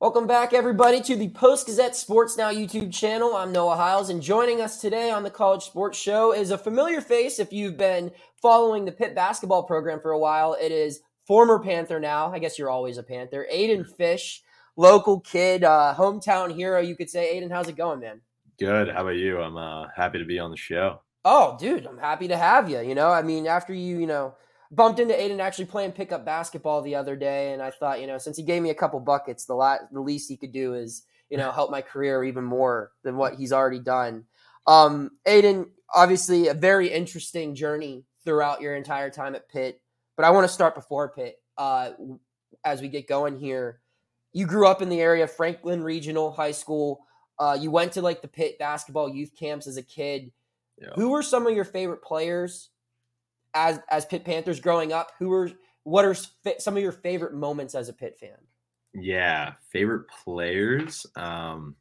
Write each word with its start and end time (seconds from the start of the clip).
Welcome 0.00 0.28
back, 0.28 0.52
everybody, 0.52 1.00
to 1.00 1.16
the 1.16 1.30
Post 1.30 1.66
Gazette 1.66 1.96
Sports 1.96 2.36
Now 2.36 2.52
YouTube 2.52 2.94
channel. 2.94 3.34
I'm 3.34 3.50
Noah 3.50 3.74
Hiles, 3.74 4.10
and 4.10 4.22
joining 4.22 4.60
us 4.60 4.80
today 4.80 5.10
on 5.10 5.24
the 5.24 5.30
College 5.30 5.64
Sports 5.64 5.98
Show 5.98 6.32
is 6.32 6.52
a 6.52 6.56
familiar 6.56 7.00
face 7.00 7.40
if 7.40 7.52
you've 7.52 7.76
been 7.76 8.12
following 8.40 8.84
the 8.84 8.92
Pitt 8.92 9.16
basketball 9.16 9.64
program 9.64 9.98
for 10.00 10.12
a 10.12 10.18
while. 10.18 10.54
It 10.54 10.70
is 10.70 11.00
former 11.26 11.58
Panther 11.58 11.98
now. 11.98 12.32
I 12.32 12.38
guess 12.38 12.56
you're 12.60 12.70
always 12.70 12.96
a 12.96 13.02
Panther. 13.02 13.48
Aidan 13.50 13.84
Fisch, 13.84 14.42
local 14.76 15.18
kid, 15.18 15.64
uh, 15.64 15.96
hometown 15.98 16.54
hero, 16.54 16.80
you 16.80 16.94
could 16.94 17.10
say. 17.10 17.30
Aidan, 17.30 17.50
how's 17.50 17.66
it 17.66 17.76
going, 17.76 17.98
man? 17.98 18.20
Good. 18.56 18.90
How 18.90 19.00
about 19.00 19.16
you? 19.16 19.40
I'm 19.40 19.56
uh, 19.56 19.88
happy 19.96 20.20
to 20.20 20.24
be 20.24 20.38
on 20.38 20.52
the 20.52 20.56
show. 20.56 21.00
Oh, 21.24 21.56
dude, 21.58 21.86
I'm 21.86 21.98
happy 21.98 22.28
to 22.28 22.36
have 22.36 22.70
you. 22.70 22.82
You 22.82 22.94
know, 22.94 23.10
I 23.10 23.22
mean, 23.22 23.48
after 23.48 23.74
you, 23.74 23.98
you 23.98 24.06
know, 24.06 24.36
bumped 24.70 25.00
into 25.00 25.18
Aidan 25.18 25.40
actually 25.40 25.64
playing 25.66 25.92
pickup 25.92 26.24
basketball 26.24 26.82
the 26.82 26.94
other 26.94 27.16
day, 27.16 27.52
and 27.52 27.62
I 27.62 27.70
thought, 27.70 28.00
you 28.00 28.06
know, 28.06 28.18
since 28.18 28.36
he 28.36 28.42
gave 28.42 28.62
me 28.62 28.70
a 28.70 28.74
couple 28.74 29.00
buckets, 29.00 29.44
the 29.44 29.54
la- 29.54 29.78
the 29.90 30.00
least 30.00 30.28
he 30.28 30.36
could 30.36 30.52
do 30.52 30.74
is, 30.74 31.04
you 31.30 31.36
know, 31.36 31.50
help 31.50 31.70
my 31.70 31.82
career 31.82 32.24
even 32.24 32.44
more 32.44 32.92
than 33.02 33.16
what 33.16 33.34
he's 33.34 33.52
already 33.52 33.80
done. 33.80 34.24
Um, 34.66 35.12
Aidan, 35.26 35.70
obviously, 35.94 36.48
a 36.48 36.54
very 36.54 36.88
interesting 36.88 37.54
journey 37.54 38.04
throughout 38.24 38.60
your 38.60 38.76
entire 38.76 39.10
time 39.10 39.34
at 39.34 39.48
Pitt, 39.48 39.80
but 40.16 40.24
I 40.24 40.30
want 40.30 40.46
to 40.46 40.52
start 40.52 40.74
before 40.74 41.08
Pitt. 41.08 41.40
Uh, 41.56 41.90
as 42.64 42.80
we 42.80 42.88
get 42.88 43.08
going 43.08 43.38
here, 43.38 43.80
you 44.32 44.46
grew 44.46 44.66
up 44.66 44.82
in 44.82 44.88
the 44.88 45.00
area, 45.00 45.26
Franklin 45.26 45.82
Regional 45.82 46.30
High 46.30 46.52
School. 46.52 47.04
Uh, 47.38 47.56
you 47.58 47.70
went 47.70 47.92
to 47.92 48.02
like 48.02 48.20
the 48.20 48.28
Pitt 48.28 48.58
basketball 48.58 49.08
youth 49.08 49.32
camps 49.38 49.66
as 49.66 49.76
a 49.76 49.82
kid. 49.82 50.32
Yeah. 50.80 50.90
Who 50.94 51.08
were 51.08 51.22
some 51.22 51.46
of 51.46 51.54
your 51.54 51.64
favorite 51.64 52.02
players 52.02 52.68
as 53.58 53.80
as 53.90 54.06
Pitt 54.06 54.24
Panthers 54.24 54.60
growing 54.60 54.92
up? 54.92 55.12
Who 55.18 55.28
were 55.28 55.50
what 55.84 56.04
are 56.04 56.14
some 56.58 56.76
of 56.76 56.82
your 56.82 56.92
favorite 56.92 57.34
moments 57.34 57.74
as 57.74 57.88
a 57.88 57.92
Pitt 57.92 58.18
fan? 58.18 58.36
Yeah, 58.94 59.52
favorite 59.70 60.06
players. 60.08 61.06
Um, 61.16 61.76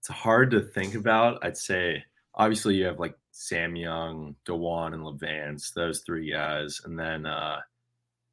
it's 0.00 0.08
hard 0.08 0.50
to 0.52 0.60
think 0.60 0.94
about. 0.94 1.44
I'd 1.44 1.56
say 1.56 2.04
obviously 2.34 2.76
you 2.76 2.86
have 2.86 2.98
like 2.98 3.16
Sam 3.32 3.76
Young, 3.76 4.34
DeJuan, 4.46 4.94
and 4.94 5.02
Levance, 5.02 5.72
those 5.72 6.00
three 6.00 6.30
guys, 6.30 6.80
and 6.84 6.98
then 6.98 7.26
uh, 7.26 7.60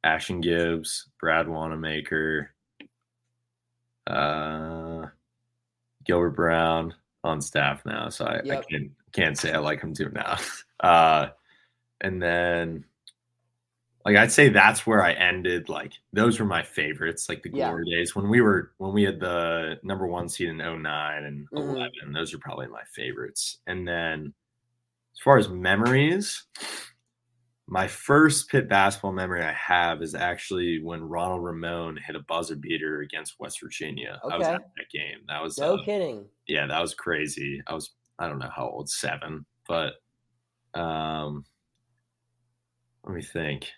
Ashton 0.04 0.40
Gibbs, 0.40 1.08
Brad 1.20 1.48
Wanamaker, 1.48 2.50
uh, 4.06 5.06
Gilbert 6.04 6.36
Brown 6.36 6.94
on 7.24 7.40
staff 7.40 7.84
now, 7.84 8.08
so 8.08 8.24
I, 8.24 8.40
yep. 8.44 8.60
I 8.60 8.70
can't 8.70 8.90
can't 9.12 9.38
say 9.38 9.52
I 9.52 9.58
like 9.58 9.80
him 9.80 9.94
too 9.94 10.10
now. 10.10 10.36
Uh, 10.78 11.30
and 12.00 12.22
then 12.22 12.84
like 14.06 14.16
I'd 14.16 14.30
say 14.30 14.48
that's 14.50 14.86
where 14.86 15.02
I 15.02 15.12
ended. 15.14 15.68
Like 15.68 15.94
those 16.12 16.38
were 16.38 16.46
my 16.46 16.62
favorites, 16.62 17.28
like 17.28 17.42
the 17.42 17.48
glory 17.48 17.82
yeah. 17.86 17.98
days 17.98 18.14
when 18.14 18.28
we 18.28 18.40
were 18.40 18.70
when 18.78 18.92
we 18.92 19.02
had 19.02 19.18
the 19.18 19.80
number 19.82 20.06
one 20.06 20.28
seed 20.28 20.48
in 20.48 20.58
09 20.58 21.24
and 21.24 21.48
mm-hmm. 21.50 21.76
11. 21.76 22.12
Those 22.14 22.32
are 22.32 22.38
probably 22.38 22.68
my 22.68 22.84
favorites. 22.94 23.58
And 23.66 23.86
then 23.86 24.32
as 25.16 25.20
far 25.24 25.38
as 25.38 25.48
memories, 25.48 26.44
my 27.66 27.88
first 27.88 28.48
Pitt 28.48 28.68
basketball 28.68 29.10
memory 29.10 29.42
I 29.42 29.52
have 29.54 30.00
is 30.02 30.14
actually 30.14 30.80
when 30.80 31.02
Ronald 31.02 31.42
Ramon 31.42 31.98
hit 32.06 32.14
a 32.14 32.20
buzzer 32.20 32.54
beater 32.54 33.00
against 33.00 33.34
West 33.40 33.60
Virginia. 33.60 34.20
Okay. 34.24 34.34
I 34.34 34.38
was 34.38 34.46
at 34.46 34.62
that 34.76 34.90
game. 34.92 35.18
That 35.26 35.42
was 35.42 35.58
no 35.58 35.78
uh, 35.78 35.84
kidding. 35.84 36.26
Yeah, 36.46 36.68
that 36.68 36.80
was 36.80 36.94
crazy. 36.94 37.60
I 37.66 37.74
was 37.74 37.90
I 38.20 38.28
don't 38.28 38.38
know 38.38 38.50
how 38.54 38.68
old, 38.68 38.88
seven, 38.88 39.46
but 39.66 39.94
um 40.74 41.44
let 43.06 43.14
me 43.14 43.22
think. 43.22 43.70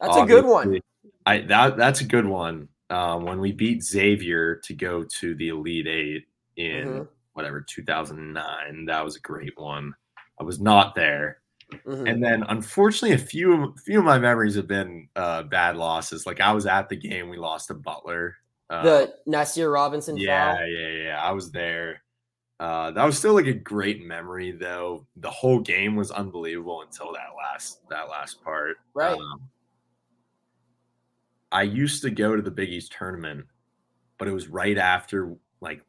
That's 0.00 0.16
Obviously, 0.16 0.38
a 0.38 0.42
good 0.42 0.50
one. 0.50 0.80
I 1.24 1.38
that 1.42 1.76
that's 1.76 2.00
a 2.00 2.04
good 2.04 2.26
one. 2.26 2.68
Um, 2.88 3.24
when 3.24 3.40
we 3.40 3.52
beat 3.52 3.82
Xavier 3.82 4.56
to 4.56 4.74
go 4.74 5.04
to 5.04 5.34
the 5.34 5.48
Elite 5.48 5.88
Eight 5.88 6.26
in 6.56 6.86
mm-hmm. 6.86 7.02
whatever 7.32 7.60
2009, 7.60 8.84
that 8.86 9.04
was 9.04 9.16
a 9.16 9.20
great 9.20 9.58
one. 9.58 9.94
I 10.40 10.44
was 10.44 10.60
not 10.60 10.94
there. 10.94 11.40
Mm-hmm. 11.84 12.06
And 12.06 12.22
then, 12.22 12.44
unfortunately, 12.48 13.14
a 13.14 13.18
few 13.18 13.64
a 13.64 13.74
few 13.84 13.98
of 13.98 14.04
my 14.04 14.18
memories 14.18 14.54
have 14.54 14.68
been 14.68 15.08
uh, 15.16 15.42
bad 15.44 15.76
losses. 15.76 16.26
Like 16.26 16.40
I 16.40 16.52
was 16.52 16.66
at 16.66 16.88
the 16.88 16.96
game, 16.96 17.28
we 17.28 17.38
lost 17.38 17.68
to 17.68 17.74
Butler. 17.74 18.36
Uh, 18.70 18.82
the 18.82 19.14
Nasir 19.26 19.70
Robinson. 19.70 20.16
Yeah, 20.16 20.56
foul. 20.56 20.66
yeah, 20.66 20.88
yeah. 20.88 21.20
I 21.22 21.32
was 21.32 21.50
there. 21.50 22.02
Uh, 22.58 22.90
that 22.90 23.04
was 23.04 23.18
still 23.18 23.34
like 23.34 23.46
a 23.46 23.52
great 23.52 24.04
memory, 24.04 24.50
though. 24.50 25.06
The 25.16 25.30
whole 25.30 25.60
game 25.60 25.94
was 25.94 26.10
unbelievable 26.10 26.82
until 26.82 27.12
that 27.12 27.28
last 27.36 27.86
that 27.90 28.08
last 28.08 28.42
part. 28.42 28.76
Right. 28.94 29.12
Um, 29.12 29.48
I 31.52 31.62
used 31.62 32.02
to 32.02 32.10
go 32.10 32.34
to 32.34 32.42
the 32.42 32.50
Big 32.50 32.70
East 32.70 32.92
tournament, 32.92 33.44
but 34.18 34.26
it 34.26 34.32
was 34.32 34.48
right 34.48 34.78
after 34.78 35.36
like 35.60 35.82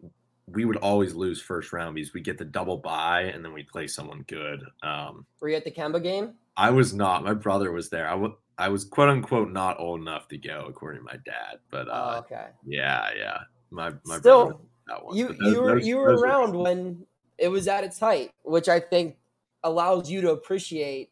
we 0.47 0.66
would 0.66 0.78
always 0.78 1.13
lose 1.13 1.41
first 1.41 1.73
round 1.73 1.95
because 1.95 2.13
we 2.13 2.22
get 2.22 2.38
the 2.38 2.45
double 2.45 2.78
bye 2.78 3.23
and 3.23 3.44
then 3.44 3.53
we 3.53 3.63
play 3.63 3.88
someone 3.88 4.23
good. 4.28 4.63
Um, 4.81 5.25
Were 5.41 5.49
you 5.49 5.55
at 5.57 5.66
the 5.66 5.72
Kemba 5.72 6.01
game? 6.01 6.35
I 6.55 6.69
was 6.69 6.94
not. 6.94 7.23
My 7.23 7.34
brother 7.34 7.72
was 7.72 7.89
there. 7.89 8.07
I, 8.07 8.11
w- 8.11 8.35
I 8.57 8.69
was 8.69 8.85
quote 8.85 9.09
unquote 9.09 9.51
not 9.51 9.79
old 9.79 10.01
enough 10.01 10.28
to 10.29 10.38
go, 10.38 10.66
according 10.67 11.01
to 11.01 11.05
my 11.05 11.17
dad. 11.25 11.59
But 11.69 11.88
uh, 11.89 12.16
oh, 12.16 12.19
okay. 12.19 12.47
Yeah, 12.66 13.09
yeah. 13.17 13.39
My 13.72 13.91
my 14.05 14.17
still. 14.17 14.45
Brother, 14.47 14.63
that 14.87 15.03
one. 15.05 15.15
You 15.15 15.27
those, 15.27 15.37
you 15.53 15.61
were 15.61 15.75
those, 15.75 15.87
you 15.87 15.97
were 15.97 16.15
around 16.15 16.55
are... 16.55 16.59
when 16.59 17.05
it 17.37 17.49
was 17.49 17.67
at 17.67 17.83
its 17.83 17.99
height, 17.99 18.31
which 18.43 18.69
I 18.69 18.79
think 18.79 19.17
allows 19.63 20.09
you 20.09 20.21
to 20.21 20.31
appreciate 20.31 21.11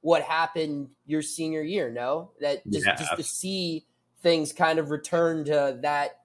what 0.00 0.22
happened 0.22 0.90
your 1.06 1.22
senior 1.22 1.62
year. 1.62 1.90
No, 1.90 2.32
that 2.40 2.66
just 2.68 2.86
yeah. 2.86 2.96
just 2.96 3.16
to 3.16 3.22
see 3.22 3.86
things 4.22 4.52
kind 4.52 4.78
of 4.78 4.90
return 4.90 5.44
to 5.44 5.78
that 5.82 6.20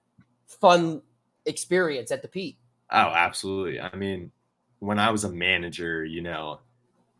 fun 0.46 1.02
experience 1.46 2.10
at 2.10 2.22
the 2.22 2.28
peak. 2.28 2.58
Oh, 2.90 2.96
absolutely. 2.96 3.80
I 3.80 3.94
mean, 3.94 4.32
when 4.80 4.98
I 4.98 5.10
was 5.10 5.24
a 5.24 5.30
manager, 5.30 6.04
you 6.04 6.22
know, 6.22 6.60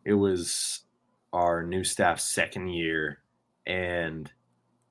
it 0.03 0.13
was 0.13 0.81
our 1.31 1.63
new 1.63 1.83
staff 1.83 2.19
second 2.19 2.67
year 2.69 3.19
and 3.65 4.29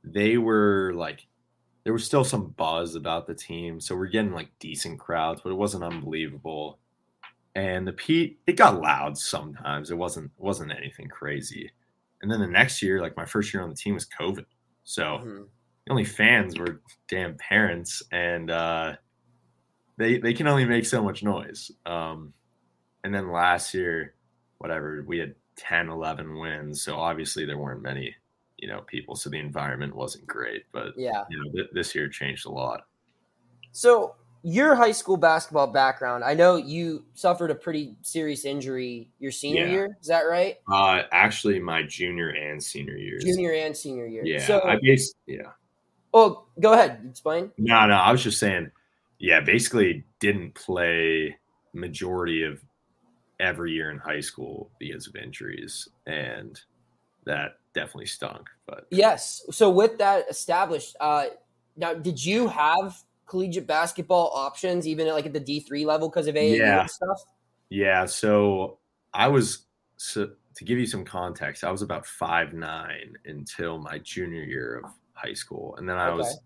they 0.02 0.38
were 0.38 0.92
like 0.94 1.26
there 1.90 1.94
was 1.94 2.06
still 2.06 2.22
some 2.22 2.54
buzz 2.56 2.94
about 2.94 3.26
the 3.26 3.34
team. 3.34 3.80
So 3.80 3.96
we're 3.96 4.06
getting 4.06 4.30
like 4.30 4.56
decent 4.60 5.00
crowds, 5.00 5.40
but 5.42 5.50
it 5.50 5.56
wasn't 5.56 5.82
unbelievable. 5.82 6.78
And 7.56 7.84
the 7.84 7.92
Pete, 7.92 8.38
it 8.46 8.52
got 8.52 8.80
loud 8.80 9.18
sometimes. 9.18 9.90
It 9.90 9.98
wasn't 9.98 10.26
it 10.26 10.40
wasn't 10.40 10.70
anything 10.70 11.08
crazy. 11.08 11.68
And 12.22 12.30
then 12.30 12.38
the 12.38 12.46
next 12.46 12.80
year, 12.80 13.00
like 13.00 13.16
my 13.16 13.24
first 13.24 13.52
year 13.52 13.60
on 13.64 13.70
the 13.70 13.74
team 13.74 13.94
was 13.94 14.06
COVID. 14.06 14.44
So 14.84 15.02
mm-hmm. 15.02 15.42
the 15.84 15.90
only 15.90 16.04
fans 16.04 16.56
were 16.56 16.80
damn 17.08 17.36
parents 17.38 18.04
and 18.12 18.52
uh 18.52 18.92
they 19.96 20.18
they 20.18 20.32
can 20.32 20.46
only 20.46 20.66
make 20.66 20.86
so 20.86 21.02
much 21.02 21.24
noise. 21.24 21.72
Um 21.86 22.32
and 23.02 23.12
then 23.12 23.32
last 23.32 23.74
year, 23.74 24.14
whatever, 24.58 25.02
we 25.08 25.18
had 25.18 25.34
10, 25.56 25.88
11 25.88 26.38
wins. 26.38 26.84
So 26.84 26.94
obviously 27.00 27.46
there 27.46 27.58
weren't 27.58 27.82
many 27.82 28.14
you 28.60 28.68
know 28.68 28.82
people 28.82 29.16
so 29.16 29.30
the 29.30 29.38
environment 29.38 29.94
wasn't 29.94 30.24
great 30.26 30.64
but 30.72 30.92
yeah. 30.96 31.24
you 31.30 31.38
know 31.38 31.50
th- 31.52 31.70
this 31.72 31.94
year 31.94 32.08
changed 32.08 32.46
a 32.46 32.50
lot. 32.50 32.82
So 33.72 34.14
your 34.42 34.74
high 34.74 34.92
school 34.92 35.18
basketball 35.18 35.66
background 35.66 36.24
i 36.24 36.32
know 36.32 36.56
you 36.56 37.04
suffered 37.12 37.50
a 37.50 37.54
pretty 37.54 37.94
serious 38.00 38.46
injury 38.46 39.10
your 39.18 39.30
senior 39.30 39.66
yeah. 39.66 39.72
year 39.72 39.98
is 40.00 40.06
that 40.06 40.22
right? 40.22 40.56
Uh 40.70 41.02
actually 41.12 41.58
my 41.58 41.82
junior 41.82 42.30
and 42.30 42.62
senior 42.62 42.96
years. 42.96 43.24
Junior 43.24 43.52
and 43.52 43.76
senior 43.76 44.06
year. 44.06 44.24
Yeah 44.24 44.44
so 44.44 44.62
i 44.64 44.78
based 44.80 45.14
yeah. 45.26 45.50
Oh 46.14 46.46
go 46.58 46.72
ahead 46.72 47.00
explain. 47.08 47.50
No 47.58 47.86
no 47.86 47.94
i 47.94 48.12
was 48.12 48.22
just 48.22 48.38
saying 48.38 48.70
yeah 49.18 49.40
basically 49.40 50.04
didn't 50.20 50.54
play 50.54 51.36
majority 51.72 52.42
of 52.42 52.62
every 53.38 53.72
year 53.72 53.90
in 53.90 53.98
high 53.98 54.20
school 54.20 54.70
because 54.78 55.06
of 55.06 55.16
injuries 55.16 55.88
and 56.06 56.60
that 57.24 57.59
definitely 57.74 58.06
stunk. 58.06 58.48
But 58.66 58.86
yes, 58.90 59.44
so 59.50 59.70
with 59.70 59.98
that 59.98 60.28
established, 60.30 60.96
uh, 61.00 61.26
now 61.76 61.94
did 61.94 62.24
you 62.24 62.48
have 62.48 62.96
collegiate 63.26 63.66
basketball 63.66 64.32
options 64.34 64.86
even 64.88 65.06
at, 65.06 65.14
like 65.14 65.26
at 65.26 65.32
the 65.32 65.40
D 65.40 65.60
three 65.60 65.84
level 65.84 66.08
because 66.08 66.26
of 66.26 66.34
AAU 66.34 66.58
yeah. 66.58 66.86
stuff? 66.86 67.22
Yeah, 67.68 68.04
so 68.06 68.78
I 69.14 69.28
was 69.28 69.66
so 69.96 70.30
to 70.54 70.64
give 70.64 70.78
you 70.78 70.86
some 70.86 71.04
context, 71.04 71.64
I 71.64 71.70
was 71.70 71.82
about 71.82 72.04
five 72.06 72.52
nine 72.52 73.14
until 73.24 73.78
my 73.78 73.98
junior 73.98 74.42
year 74.42 74.82
of 74.84 74.90
high 75.12 75.34
school, 75.34 75.76
and 75.76 75.88
then 75.88 75.96
I 75.96 76.08
okay. 76.08 76.18
was 76.18 76.40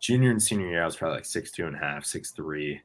junior 0.00 0.30
and 0.30 0.42
senior 0.42 0.68
year. 0.68 0.82
I 0.82 0.86
was 0.86 0.96
probably 0.96 1.16
like 1.16 1.26
six 1.26 1.50
two 1.50 1.66
and 1.66 1.76
a 1.76 1.78
half, 1.78 2.04
six 2.04 2.30
three. 2.30 2.80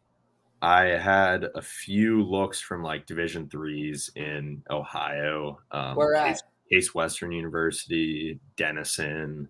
I 0.61 0.83
had 0.83 1.45
a 1.55 1.61
few 1.61 2.23
looks 2.23 2.61
from 2.61 2.83
like 2.83 3.07
Division 3.07 3.49
threes 3.49 4.11
in 4.15 4.61
Ohio. 4.69 5.59
Um, 5.71 5.95
Where 5.95 6.13
at? 6.13 6.39
Case 6.71 6.95
Western 6.95 7.31
University, 7.31 8.39
Denison, 8.55 9.49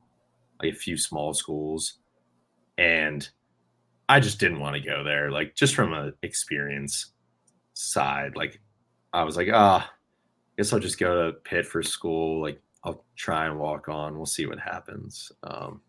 like 0.61 0.73
a 0.73 0.75
few 0.75 0.97
small 0.97 1.33
schools. 1.33 1.99
And 2.77 3.27
I 4.09 4.19
just 4.19 4.39
didn't 4.39 4.59
want 4.59 4.75
to 4.75 4.81
go 4.81 5.03
there. 5.03 5.31
Like 5.31 5.55
just 5.55 5.75
from 5.75 5.93
a 5.93 6.11
experience 6.23 7.13
side, 7.73 8.35
like 8.35 8.59
I 9.13 9.23
was 9.23 9.37
like, 9.37 9.49
ah, 9.53 9.87
oh, 9.87 9.93
guess 10.57 10.73
I'll 10.73 10.79
just 10.79 10.99
go 10.99 11.27
to 11.27 11.37
Pitt 11.39 11.65
for 11.65 11.83
school. 11.83 12.41
Like 12.41 12.61
I'll 12.83 13.05
try 13.15 13.45
and 13.45 13.59
walk 13.59 13.89
on. 13.89 14.17
We'll 14.17 14.25
see 14.25 14.45
what 14.47 14.59
happens. 14.59 15.31
Um, 15.43 15.81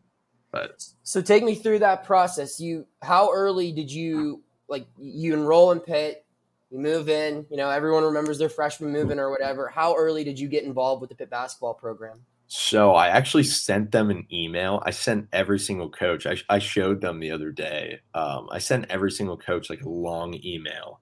But 0.50 0.84
so 1.02 1.22
take 1.22 1.42
me 1.42 1.54
through 1.54 1.78
that 1.80 2.04
process. 2.04 2.60
You 2.60 2.86
how 3.00 3.32
early 3.32 3.72
did 3.72 3.90
you 3.90 4.42
like 4.68 4.86
you 4.98 5.32
enroll 5.32 5.72
in 5.72 5.80
Pitt? 5.80 6.26
You 6.72 6.78
move 6.78 7.10
in. 7.10 7.44
You 7.50 7.58
know, 7.58 7.68
everyone 7.68 8.02
remembers 8.02 8.38
their 8.38 8.48
freshman 8.48 8.92
move 8.92 9.10
in 9.10 9.20
or 9.20 9.30
whatever. 9.30 9.68
How 9.68 9.94
early 9.94 10.24
did 10.24 10.40
you 10.40 10.48
get 10.48 10.64
involved 10.64 11.02
with 11.02 11.10
the 11.10 11.16
Pitt 11.16 11.28
basketball 11.28 11.74
program? 11.74 12.20
So 12.46 12.94
I 12.94 13.08
actually 13.08 13.44
sent 13.44 13.92
them 13.92 14.08
an 14.08 14.26
email. 14.32 14.82
I 14.86 14.90
sent 14.90 15.28
every 15.34 15.58
single 15.58 15.90
coach. 15.90 16.26
I, 16.26 16.38
I 16.48 16.58
showed 16.58 17.02
them 17.02 17.20
the 17.20 17.30
other 17.30 17.50
day. 17.50 18.00
Um, 18.14 18.48
I 18.50 18.58
sent 18.58 18.90
every 18.90 19.10
single 19.10 19.36
coach 19.36 19.68
like 19.68 19.82
a 19.82 19.88
long 19.88 20.34
email 20.42 21.00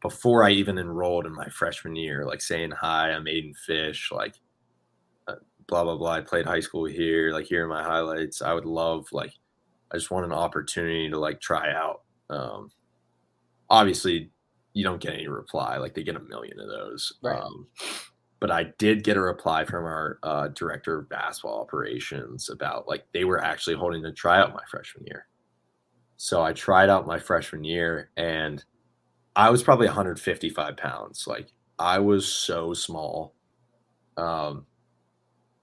before 0.00 0.44
I 0.44 0.50
even 0.50 0.78
enrolled 0.78 1.26
in 1.26 1.34
my 1.34 1.48
freshman 1.48 1.94
year, 1.94 2.24
like 2.24 2.40
saying 2.40 2.70
hi, 2.70 3.10
I'm 3.10 3.28
Aidan 3.28 3.54
Fisch, 3.68 4.10
like 4.10 4.36
uh, 5.28 5.34
blah 5.66 5.84
blah 5.84 5.96
blah. 5.96 6.12
I 6.12 6.20
played 6.22 6.46
high 6.46 6.60
school 6.60 6.86
here, 6.86 7.32
like 7.32 7.46
here 7.46 7.66
are 7.66 7.68
my 7.68 7.82
highlights. 7.82 8.40
I 8.40 8.54
would 8.54 8.66
love 8.66 9.06
like 9.12 9.32
I 9.90 9.96
just 9.96 10.10
want 10.10 10.24
an 10.24 10.32
opportunity 10.32 11.10
to 11.10 11.18
like 11.18 11.40
try 11.40 11.72
out. 11.72 12.02
Um, 12.30 12.70
obviously, 13.68 14.30
you 14.76 14.84
don't 14.84 15.00
get 15.00 15.14
any 15.14 15.26
reply. 15.26 15.78
Like 15.78 15.94
they 15.94 16.02
get 16.02 16.16
a 16.16 16.20
million 16.20 16.60
of 16.60 16.68
those. 16.68 17.10
Right. 17.22 17.40
Um, 17.40 17.66
but 18.40 18.50
I 18.50 18.74
did 18.76 19.04
get 19.04 19.16
a 19.16 19.22
reply 19.22 19.64
from 19.64 19.86
our 19.86 20.18
uh, 20.22 20.48
director 20.48 20.98
of 20.98 21.08
basketball 21.08 21.62
operations 21.62 22.50
about 22.50 22.86
like 22.86 23.06
they 23.14 23.24
were 23.24 23.42
actually 23.42 23.76
holding 23.76 24.04
a 24.04 24.12
tryout 24.12 24.52
my 24.52 24.60
freshman 24.70 25.06
year. 25.06 25.28
So 26.18 26.42
I 26.42 26.52
tried 26.52 26.90
out 26.90 27.06
my 27.06 27.18
freshman 27.18 27.64
year 27.64 28.10
and 28.18 28.62
I 29.34 29.48
was 29.48 29.62
probably 29.62 29.86
155 29.86 30.76
pounds. 30.76 31.26
Like 31.26 31.48
I 31.78 31.98
was 31.98 32.30
so 32.30 32.74
small. 32.74 33.34
Um, 34.18 34.66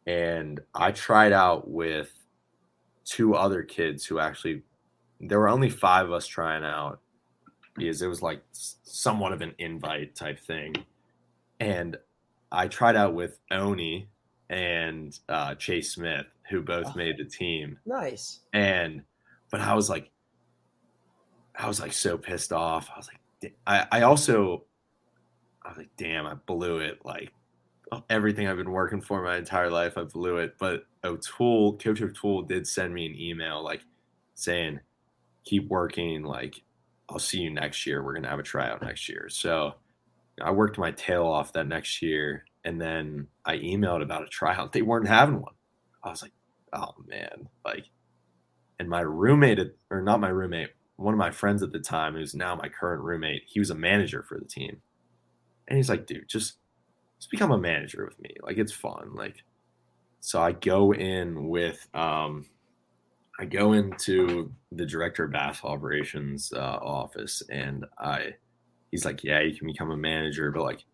and 0.07 0.59
I 0.74 0.92
tried 0.92 1.33
out 1.33 1.69
with 1.69 2.12
two 3.06 3.36
other 3.36 3.62
kids 3.62 4.07
who 4.07 4.18
actually, 4.18 4.63
there 5.19 5.39
were 5.39 5.50
only 5.50 5.69
five 5.69 6.07
of 6.07 6.13
us 6.13 6.25
trying 6.25 6.63
out 6.63 7.00
because 7.75 8.01
it 8.01 8.07
was 8.07 8.21
like 8.21 8.41
somewhat 8.51 9.33
of 9.33 9.41
an 9.41 9.53
invite 9.57 10.15
type 10.15 10.39
thing. 10.39 10.75
And 11.59 11.97
I 12.51 12.67
tried 12.67 12.95
out 12.95 13.13
with 13.13 13.39
Oni 13.51 14.07
and 14.49 15.17
uh, 15.29 15.55
Chase 15.55 15.93
Smith, 15.93 16.27
who 16.49 16.61
both 16.61 16.87
oh, 16.87 16.93
made 16.95 17.17
the 17.17 17.25
team. 17.25 17.79
Nice. 17.85 18.41
And, 18.53 19.03
but 19.49 19.61
I 19.61 19.73
was 19.73 19.89
like, 19.89 20.11
I 21.55 21.67
was 21.67 21.79
like 21.79 21.93
so 21.93 22.17
pissed 22.17 22.51
off. 22.51 22.89
I 22.93 22.97
was 22.97 23.07
like, 23.07 23.53
I, 23.67 23.87
I 23.91 24.01
also, 24.01 24.63
I 25.63 25.69
was 25.69 25.77
like, 25.77 25.89
damn, 25.97 26.25
I 26.25 26.35
blew 26.35 26.79
it. 26.79 26.99
Like 27.03 27.31
everything 28.09 28.47
I've 28.47 28.57
been 28.57 28.71
working 28.71 29.01
for 29.01 29.23
my 29.23 29.37
entire 29.37 29.69
life, 29.69 29.97
I 29.97 30.03
blew 30.03 30.37
it. 30.37 30.55
But 30.59 30.85
O'Toole, 31.03 31.77
Coach 31.77 32.01
O'Toole 32.01 32.43
did 32.43 32.67
send 32.67 32.93
me 32.93 33.05
an 33.05 33.15
email 33.15 33.63
like 33.63 33.81
saying, 34.35 34.79
keep 35.45 35.67
working. 35.69 36.23
Like, 36.23 36.61
I'll 37.09 37.19
see 37.19 37.39
you 37.39 37.51
next 37.51 37.85
year. 37.85 38.03
We're 38.03 38.13
going 38.13 38.23
to 38.23 38.29
have 38.29 38.39
a 38.39 38.44
tryout 38.44 38.81
next 38.81 39.09
year. 39.09 39.27
So, 39.29 39.75
I 40.41 40.51
worked 40.51 40.77
my 40.77 40.91
tail 40.91 41.25
off 41.25 41.53
that 41.53 41.67
next 41.67 42.01
year, 42.01 42.45
and 42.65 42.81
then 42.81 43.27
I 43.45 43.57
emailed 43.57 44.01
about 44.01 44.23
a 44.23 44.27
tryout. 44.27 44.71
They 44.71 44.81
weren't 44.81 45.07
having 45.07 45.41
one. 45.41 45.53
I 46.03 46.09
was 46.09 46.21
like, 46.21 46.31
oh 46.73 46.95
man, 47.07 47.50
like, 47.63 47.85
and 48.79 48.89
my 48.89 49.01
roommate, 49.01 49.59
or 49.91 50.01
not 50.01 50.19
my 50.19 50.29
roommate, 50.29 50.71
one 50.95 51.13
of 51.13 51.19
my 51.19 51.31
friends 51.31 51.61
at 51.61 51.71
the 51.71 51.79
time, 51.79 52.15
who's 52.15 52.33
now 52.33 52.55
my 52.55 52.67
current 52.67 53.03
roommate, 53.03 53.44
he 53.45 53.59
was 53.59 53.69
a 53.69 53.75
manager 53.75 54.23
for 54.23 54.39
the 54.39 54.45
team, 54.45 54.81
and 55.67 55.77
he's 55.77 55.89
like, 55.89 56.07
dude, 56.07 56.27
just 56.27 56.56
just 57.19 57.31
become 57.31 57.51
a 57.51 57.57
manager 57.57 58.03
with 58.03 58.19
me. 58.19 58.35
Like, 58.41 58.57
it's 58.57 58.73
fun. 58.73 59.13
Like, 59.13 59.44
so 60.19 60.41
I 60.41 60.51
go 60.51 60.94
in 60.94 61.47
with, 61.47 61.88
um, 61.94 62.47
I 63.39 63.45
go 63.45 63.74
into 63.74 64.51
the 64.71 64.85
director 64.85 65.25
of 65.25 65.31
basketball 65.31 65.71
operations 65.71 66.53
uh, 66.56 66.77
office, 66.81 67.41
and 67.50 67.85
I 67.97 68.35
he's 68.91 69.06
like, 69.06 69.24
yeah, 69.24 69.41
you 69.41 69.56
can 69.56 69.68
become 69.68 69.91
a 69.91 69.97
manager, 69.97 70.51
but 70.51 70.62
like, 70.62 70.85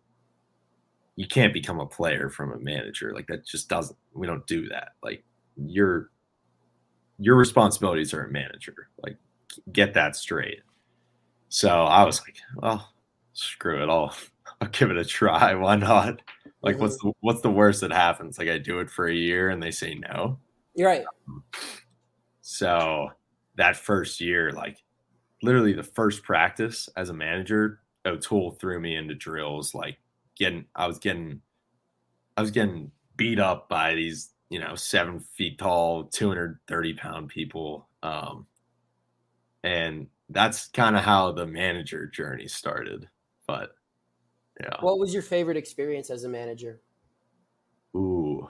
you 1.16 1.26
can't 1.26 1.52
become 1.52 1.80
a 1.80 1.86
player 1.86 2.30
from 2.30 2.52
a 2.52 2.58
manager. 2.58 3.12
Like 3.14 3.26
that 3.26 3.44
just 3.44 3.68
doesn't. 3.68 3.98
We 4.14 4.26
don't 4.26 4.46
do 4.46 4.68
that. 4.68 4.92
Like 5.02 5.22
your 5.56 6.10
your 7.18 7.36
responsibilities 7.36 8.14
are 8.14 8.24
a 8.24 8.30
manager. 8.30 8.88
Like 9.02 9.16
get 9.72 9.92
that 9.94 10.16
straight. 10.16 10.60
So 11.50 11.68
I 11.68 12.04
was 12.04 12.20
like, 12.22 12.36
well, 12.56 12.90
screw 13.34 13.82
it. 13.82 13.90
I'll 13.90 14.14
I'll 14.62 14.68
give 14.68 14.90
it 14.90 14.96
a 14.96 15.04
try. 15.04 15.54
Why 15.56 15.76
not? 15.76 16.22
Like, 16.62 16.78
what's 16.78 16.96
the 16.98 17.12
what's 17.20 17.42
the 17.42 17.50
worst 17.50 17.82
that 17.82 17.92
happens? 17.92 18.38
Like, 18.38 18.48
I 18.48 18.56
do 18.56 18.80
it 18.80 18.90
for 18.90 19.08
a 19.08 19.14
year 19.14 19.50
and 19.50 19.62
they 19.62 19.70
say 19.70 19.94
no. 19.94 20.38
You're 20.74 20.88
right. 20.88 21.04
So 22.50 23.10
that 23.54 23.76
first 23.76 24.20
year, 24.20 24.50
like, 24.50 24.82
literally 25.40 25.72
the 25.72 25.84
first 25.84 26.24
practice 26.24 26.88
as 26.96 27.08
a 27.08 27.14
manager, 27.14 27.78
O'Toole 28.04 28.50
threw 28.50 28.80
me 28.80 28.96
into 28.96 29.14
drills 29.14 29.72
like 29.72 29.98
getting 30.36 30.64
I 30.74 30.88
was 30.88 30.98
getting 30.98 31.42
I 32.36 32.40
was 32.40 32.50
getting 32.50 32.90
beat 33.16 33.38
up 33.38 33.68
by 33.68 33.94
these, 33.94 34.32
you 34.48 34.58
know, 34.58 34.74
seven 34.74 35.20
feet 35.20 35.60
tall, 35.60 36.04
230 36.04 36.94
pound 36.94 37.28
people. 37.28 37.86
Um, 38.02 38.46
and 39.62 40.08
that's 40.28 40.66
kind 40.68 40.96
of 40.96 41.04
how 41.04 41.30
the 41.30 41.46
manager 41.46 42.06
journey 42.06 42.48
started. 42.48 43.08
But 43.46 43.76
yeah. 44.60 44.74
What 44.80 44.98
was 44.98 45.14
your 45.14 45.22
favorite 45.22 45.56
experience 45.56 46.10
as 46.10 46.24
a 46.24 46.28
manager? 46.28 46.80
Ooh. 47.96 48.48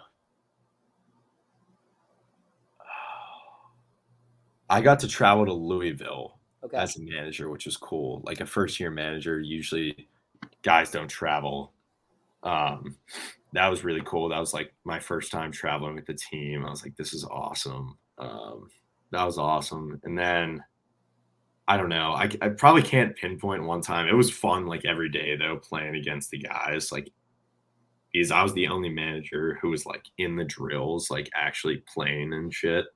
I 4.71 4.81
got 4.81 5.01
to 5.01 5.09
travel 5.09 5.45
to 5.45 5.53
Louisville 5.53 6.39
okay. 6.65 6.77
as 6.77 6.97
a 6.97 7.03
manager, 7.03 7.51
which 7.51 7.67
was 7.67 7.77
cool. 7.77 8.23
Like 8.25 8.41
a 8.41 8.47
first 8.47 8.79
year 8.79 8.91
manager, 8.91 9.41
usually 9.41 10.09
guys 10.63 10.93
don't 10.93 11.09
travel. 11.09 11.73
Um, 12.45 12.97
that 13.53 13.69
was 13.69 13.85
really 13.85 14.03
cool. 14.05 14.29
That 14.29 14.39
was 14.39 14.55
like 14.55 14.73
my 14.85 15.01
first 15.01 15.33
time 15.33 15.51
traveling 15.51 15.97
with 15.97 16.07
the 16.07 16.15
team. 16.15 16.65
I 16.65 16.71
was 16.71 16.85
like, 16.85 16.97
this 16.97 17.13
is 17.13 17.25
awesome. 17.25 17.99
Um, 18.19 18.71
that 19.11 19.25
was 19.25 19.39
awesome. 19.39 20.01
And 20.05 20.17
then 20.17 20.63
I 21.67 21.77
don't 21.77 21.89
know. 21.89 22.13
I, 22.13 22.31
I 22.41 22.49
probably 22.51 22.83
can't 22.83 23.17
pinpoint 23.17 23.65
one 23.65 23.81
time. 23.81 24.07
It 24.07 24.15
was 24.15 24.31
fun 24.31 24.67
like 24.67 24.85
every 24.85 25.09
day 25.09 25.37
though, 25.37 25.57
playing 25.57 25.97
against 25.97 26.31
the 26.31 26.39
guys. 26.39 26.93
Like, 26.93 27.11
because 28.13 28.31
I 28.31 28.43
was 28.43 28.55
the 28.55 28.69
only 28.69 28.89
manager 28.89 29.59
who 29.61 29.71
was 29.71 29.87
like 29.87 30.05
in 30.19 30.37
the 30.37 30.45
drills, 30.45 31.11
like 31.11 31.29
actually 31.35 31.83
playing 31.93 32.33
and 32.33 32.53
shit. 32.53 32.87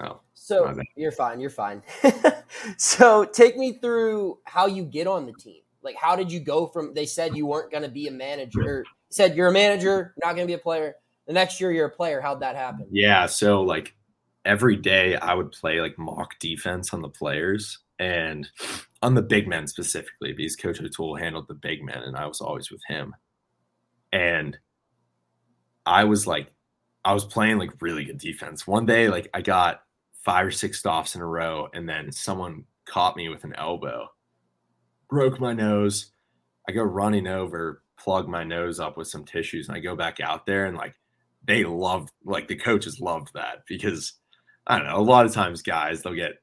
Oh, 0.00 0.20
so 0.34 0.74
you're 0.96 1.12
fine. 1.12 1.40
You're 1.40 1.50
fine. 1.50 1.82
so 2.76 3.24
take 3.24 3.56
me 3.56 3.74
through 3.74 4.38
how 4.44 4.66
you 4.66 4.84
get 4.84 5.06
on 5.06 5.26
the 5.26 5.32
team. 5.32 5.60
Like, 5.82 5.96
how 5.96 6.16
did 6.16 6.32
you 6.32 6.40
go 6.40 6.66
from? 6.66 6.94
They 6.94 7.06
said 7.06 7.36
you 7.36 7.46
weren't 7.46 7.70
going 7.70 7.82
to 7.82 7.88
be 7.88 8.08
a 8.08 8.10
manager. 8.10 8.84
Said 9.10 9.36
you're 9.36 9.48
a 9.48 9.52
manager, 9.52 10.14
not 10.24 10.34
going 10.34 10.46
to 10.46 10.50
be 10.50 10.54
a 10.54 10.58
player. 10.58 10.96
The 11.26 11.32
next 11.32 11.60
year 11.60 11.70
you're 11.70 11.86
a 11.86 11.90
player. 11.90 12.20
How'd 12.20 12.40
that 12.40 12.56
happen? 12.56 12.86
Yeah. 12.90 13.26
So 13.26 13.62
like 13.62 13.94
every 14.44 14.76
day 14.76 15.16
I 15.16 15.34
would 15.34 15.52
play 15.52 15.80
like 15.80 15.98
mock 15.98 16.38
defense 16.38 16.92
on 16.92 17.00
the 17.00 17.08
players 17.08 17.78
and 17.98 18.48
on 19.02 19.14
the 19.14 19.22
big 19.22 19.46
men 19.46 19.66
specifically 19.66 20.32
because 20.32 20.56
Coach 20.56 20.80
O'Toole 20.80 21.16
handled 21.16 21.48
the 21.48 21.54
big 21.54 21.82
men 21.82 21.98
and 21.98 22.16
I 22.16 22.26
was 22.26 22.40
always 22.40 22.70
with 22.70 22.82
him. 22.88 23.14
And 24.12 24.58
I 25.86 26.04
was 26.04 26.26
like, 26.26 26.52
I 27.04 27.12
was 27.12 27.24
playing 27.24 27.58
like 27.58 27.70
really 27.80 28.04
good 28.04 28.18
defense. 28.18 28.66
One 28.66 28.86
day, 28.86 29.08
like 29.08 29.28
I 29.34 29.42
got 29.42 29.82
five 30.24 30.46
or 30.46 30.50
six 30.50 30.78
stops 30.78 31.14
in 31.14 31.20
a 31.20 31.26
row, 31.26 31.68
and 31.74 31.88
then 31.88 32.10
someone 32.12 32.64
caught 32.86 33.16
me 33.16 33.28
with 33.28 33.44
an 33.44 33.54
elbow, 33.56 34.08
broke 35.08 35.40
my 35.40 35.52
nose. 35.52 36.12
I 36.68 36.72
go 36.72 36.82
running 36.82 37.26
over, 37.26 37.82
plug 37.98 38.28
my 38.28 38.42
nose 38.42 38.80
up 38.80 38.96
with 38.96 39.08
some 39.08 39.24
tissues, 39.24 39.68
and 39.68 39.76
I 39.76 39.80
go 39.80 39.94
back 39.94 40.20
out 40.20 40.46
there, 40.46 40.66
and 40.66 40.76
like 40.76 40.94
they 41.46 41.64
loved, 41.64 42.10
like 42.24 42.48
the 42.48 42.56
coaches 42.56 43.00
loved 43.00 43.30
that 43.34 43.64
because 43.68 44.14
I 44.66 44.78
don't 44.78 44.86
know. 44.86 44.98
A 44.98 45.02
lot 45.02 45.26
of 45.26 45.32
times, 45.32 45.62
guys 45.62 46.02
they'll 46.02 46.14
get 46.14 46.36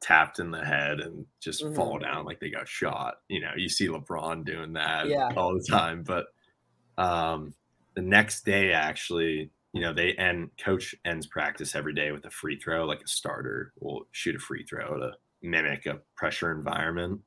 tapped 0.00 0.38
in 0.38 0.50
the 0.50 0.64
head 0.64 1.00
and 1.00 1.24
just 1.40 1.62
mm-hmm. 1.62 1.74
fall 1.74 1.98
down 1.98 2.24
like 2.24 2.40
they 2.40 2.50
got 2.50 2.68
shot. 2.68 3.16
You 3.28 3.40
know, 3.40 3.52
you 3.56 3.68
see 3.68 3.88
LeBron 3.88 4.44
doing 4.44 4.72
that 4.74 5.08
yeah. 5.08 5.30
all 5.36 5.54
the 5.54 5.66
time, 5.68 6.04
but 6.04 6.26
um, 6.96 7.54
the 7.94 8.02
next 8.02 8.44
day 8.44 8.72
actually 8.72 9.50
you 9.72 9.82
know, 9.82 9.92
they 9.92 10.12
end 10.12 10.50
coach 10.62 10.94
ends 11.04 11.26
practice 11.26 11.74
every 11.74 11.94
day 11.94 12.10
with 12.12 12.24
a 12.24 12.30
free 12.30 12.58
throw, 12.58 12.84
like 12.86 13.02
a 13.02 13.08
starter 13.08 13.72
will 13.80 14.06
shoot 14.12 14.36
a 14.36 14.38
free 14.38 14.64
throw 14.64 14.98
to 14.98 15.12
mimic 15.42 15.86
a 15.86 16.00
pressure 16.16 16.52
environment. 16.52 17.20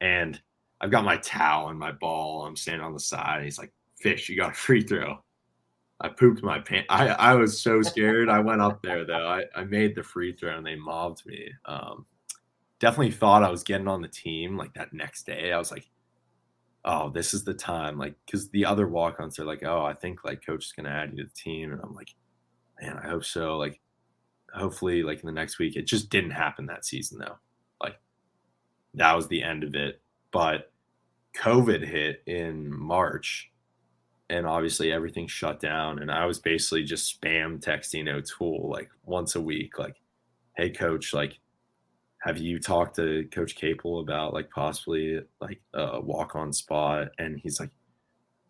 And 0.00 0.40
I've 0.80 0.90
got 0.90 1.04
my 1.04 1.18
towel 1.18 1.68
and 1.68 1.78
my 1.78 1.92
ball. 1.92 2.46
I'm 2.46 2.56
standing 2.56 2.84
on 2.84 2.94
the 2.94 3.00
side. 3.00 3.44
He's 3.44 3.58
like, 3.58 3.72
Fisch, 4.02 4.28
you 4.28 4.36
got 4.36 4.52
a 4.52 4.54
free 4.54 4.82
throw. 4.82 5.22
I 6.00 6.08
pooped 6.08 6.42
my 6.42 6.58
pants. 6.58 6.86
I, 6.88 7.08
I 7.08 7.34
was 7.34 7.60
so 7.60 7.82
scared. 7.82 8.30
I 8.30 8.40
went 8.40 8.62
up 8.62 8.80
there 8.82 9.04
though. 9.04 9.28
I, 9.28 9.44
I 9.54 9.64
made 9.64 9.94
the 9.94 10.02
free 10.02 10.32
throw 10.32 10.56
and 10.56 10.66
they 10.66 10.76
mobbed 10.76 11.26
me. 11.26 11.52
Um, 11.66 12.06
definitely 12.78 13.10
thought 13.10 13.44
I 13.44 13.50
was 13.50 13.62
getting 13.62 13.88
on 13.88 14.00
the 14.00 14.08
team 14.08 14.56
like 14.56 14.72
that 14.74 14.94
next 14.94 15.26
day. 15.26 15.52
I 15.52 15.58
was 15.58 15.70
like, 15.70 15.86
oh, 16.84 17.10
this 17.10 17.34
is 17.34 17.44
the 17.44 17.54
time. 17.54 17.98
Like, 17.98 18.14
because 18.24 18.48
the 18.50 18.64
other 18.64 18.88
walk 18.88 19.20
ons 19.20 19.38
are 19.38 19.44
like, 19.44 19.62
oh, 19.62 19.84
I 19.84 19.94
think 19.94 20.24
like 20.24 20.44
coach 20.44 20.66
is 20.66 20.72
going 20.72 20.86
to 20.86 20.92
add 20.92 21.10
you 21.12 21.18
to 21.18 21.24
the 21.24 21.34
team. 21.34 21.72
And 21.72 21.80
I'm 21.82 21.94
like, 21.94 22.14
man, 22.80 22.98
I 23.02 23.08
hope 23.08 23.24
so. 23.24 23.58
Like, 23.58 23.80
hopefully 24.54 25.02
like 25.02 25.20
in 25.20 25.26
the 25.26 25.32
next 25.32 25.58
week. 25.58 25.76
It 25.76 25.86
just 25.86 26.10
didn't 26.10 26.30
happen 26.30 26.66
that 26.66 26.84
season 26.84 27.18
though. 27.18 27.36
Like 27.82 27.98
that 28.94 29.14
was 29.14 29.28
the 29.28 29.42
end 29.42 29.64
of 29.64 29.74
it. 29.74 30.00
But 30.30 30.70
COVID 31.36 31.86
hit 31.86 32.22
in 32.26 32.72
March 32.72 33.50
and 34.28 34.46
obviously 34.46 34.92
everything 34.92 35.26
shut 35.26 35.60
down. 35.60 36.00
And 36.00 36.10
I 36.10 36.26
was 36.26 36.38
basically 36.38 36.84
just 36.84 37.20
spam 37.20 37.60
texting 37.60 38.12
O'Toole 38.12 38.68
like 38.70 38.90
once 39.04 39.34
a 39.34 39.40
week, 39.40 39.78
like, 39.78 39.96
hey 40.56 40.70
coach, 40.70 41.12
like 41.12 41.38
have 42.20 42.38
you 42.38 42.58
talked 42.58 42.96
to 42.96 43.26
Coach 43.32 43.56
Capel 43.56 44.00
about 44.00 44.34
like 44.34 44.50
possibly 44.50 45.20
like 45.40 45.60
a 45.74 46.00
walk 46.00 46.36
on 46.36 46.52
spot? 46.52 47.08
And 47.18 47.38
he's 47.38 47.58
like, 47.58 47.70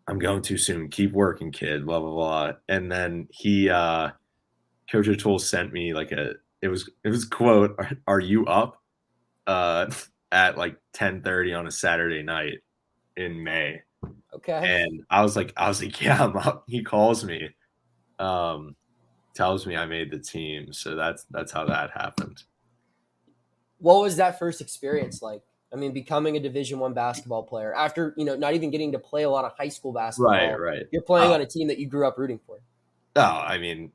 I'm 0.07 0.19
going 0.19 0.41
too 0.41 0.57
soon. 0.57 0.89
Keep 0.89 1.13
working, 1.13 1.51
kid. 1.51 1.85
Blah 1.85 1.99
blah 1.99 2.11
blah. 2.13 2.51
And 2.67 2.91
then 2.91 3.27
he, 3.31 3.69
uh, 3.69 4.09
Coach 4.91 5.07
O'Toole 5.07 5.39
sent 5.39 5.71
me 5.73 5.93
like 5.93 6.11
a. 6.11 6.33
It 6.61 6.67
was 6.67 6.89
it 7.03 7.09
was 7.09 7.25
quote. 7.25 7.75
Are, 7.77 7.91
are 8.07 8.19
you 8.19 8.45
up? 8.45 8.81
Uh, 9.47 9.89
at 10.31 10.57
like 10.57 10.77
10:30 10.93 11.57
on 11.57 11.67
a 11.67 11.71
Saturday 11.71 12.23
night 12.23 12.59
in 13.17 13.43
May. 13.43 13.81
Okay. 14.33 14.83
And 14.83 15.03
I 15.09 15.21
was 15.21 15.35
like, 15.35 15.53
I 15.57 15.67
was 15.67 15.81
like, 15.81 16.01
yeah, 16.01 16.23
I'm 16.23 16.35
up. 16.37 16.63
He 16.67 16.83
calls 16.83 17.23
me, 17.23 17.49
um, 18.19 18.75
tells 19.33 19.65
me 19.65 19.75
I 19.75 19.85
made 19.85 20.11
the 20.11 20.19
team. 20.19 20.73
So 20.73 20.95
that's 20.95 21.25
that's 21.31 21.51
how 21.51 21.65
that 21.65 21.91
happened. 21.91 22.43
What 23.81 24.01
was 24.01 24.17
that 24.17 24.39
first 24.39 24.61
experience 24.61 25.21
like? 25.21 25.41
I 25.73 25.77
mean, 25.77 25.93
becoming 25.93 26.35
a 26.35 26.39
Division 26.39 26.79
One 26.79 26.93
basketball 26.93 27.43
player 27.43 27.73
after 27.73 28.13
you 28.17 28.25
know 28.25 28.35
not 28.35 28.53
even 28.53 28.71
getting 28.71 28.91
to 28.91 28.99
play 28.99 29.23
a 29.23 29.29
lot 29.29 29.45
of 29.45 29.53
high 29.57 29.69
school 29.69 29.93
basketball. 29.93 30.33
Right, 30.33 30.59
right. 30.59 30.83
You're 30.91 31.01
playing 31.01 31.31
uh, 31.31 31.35
on 31.35 31.41
a 31.41 31.45
team 31.45 31.67
that 31.67 31.79
you 31.79 31.87
grew 31.87 32.07
up 32.07 32.17
rooting 32.17 32.39
for. 32.45 32.59
Oh, 33.15 33.21
I 33.21 33.57
mean, 33.57 33.91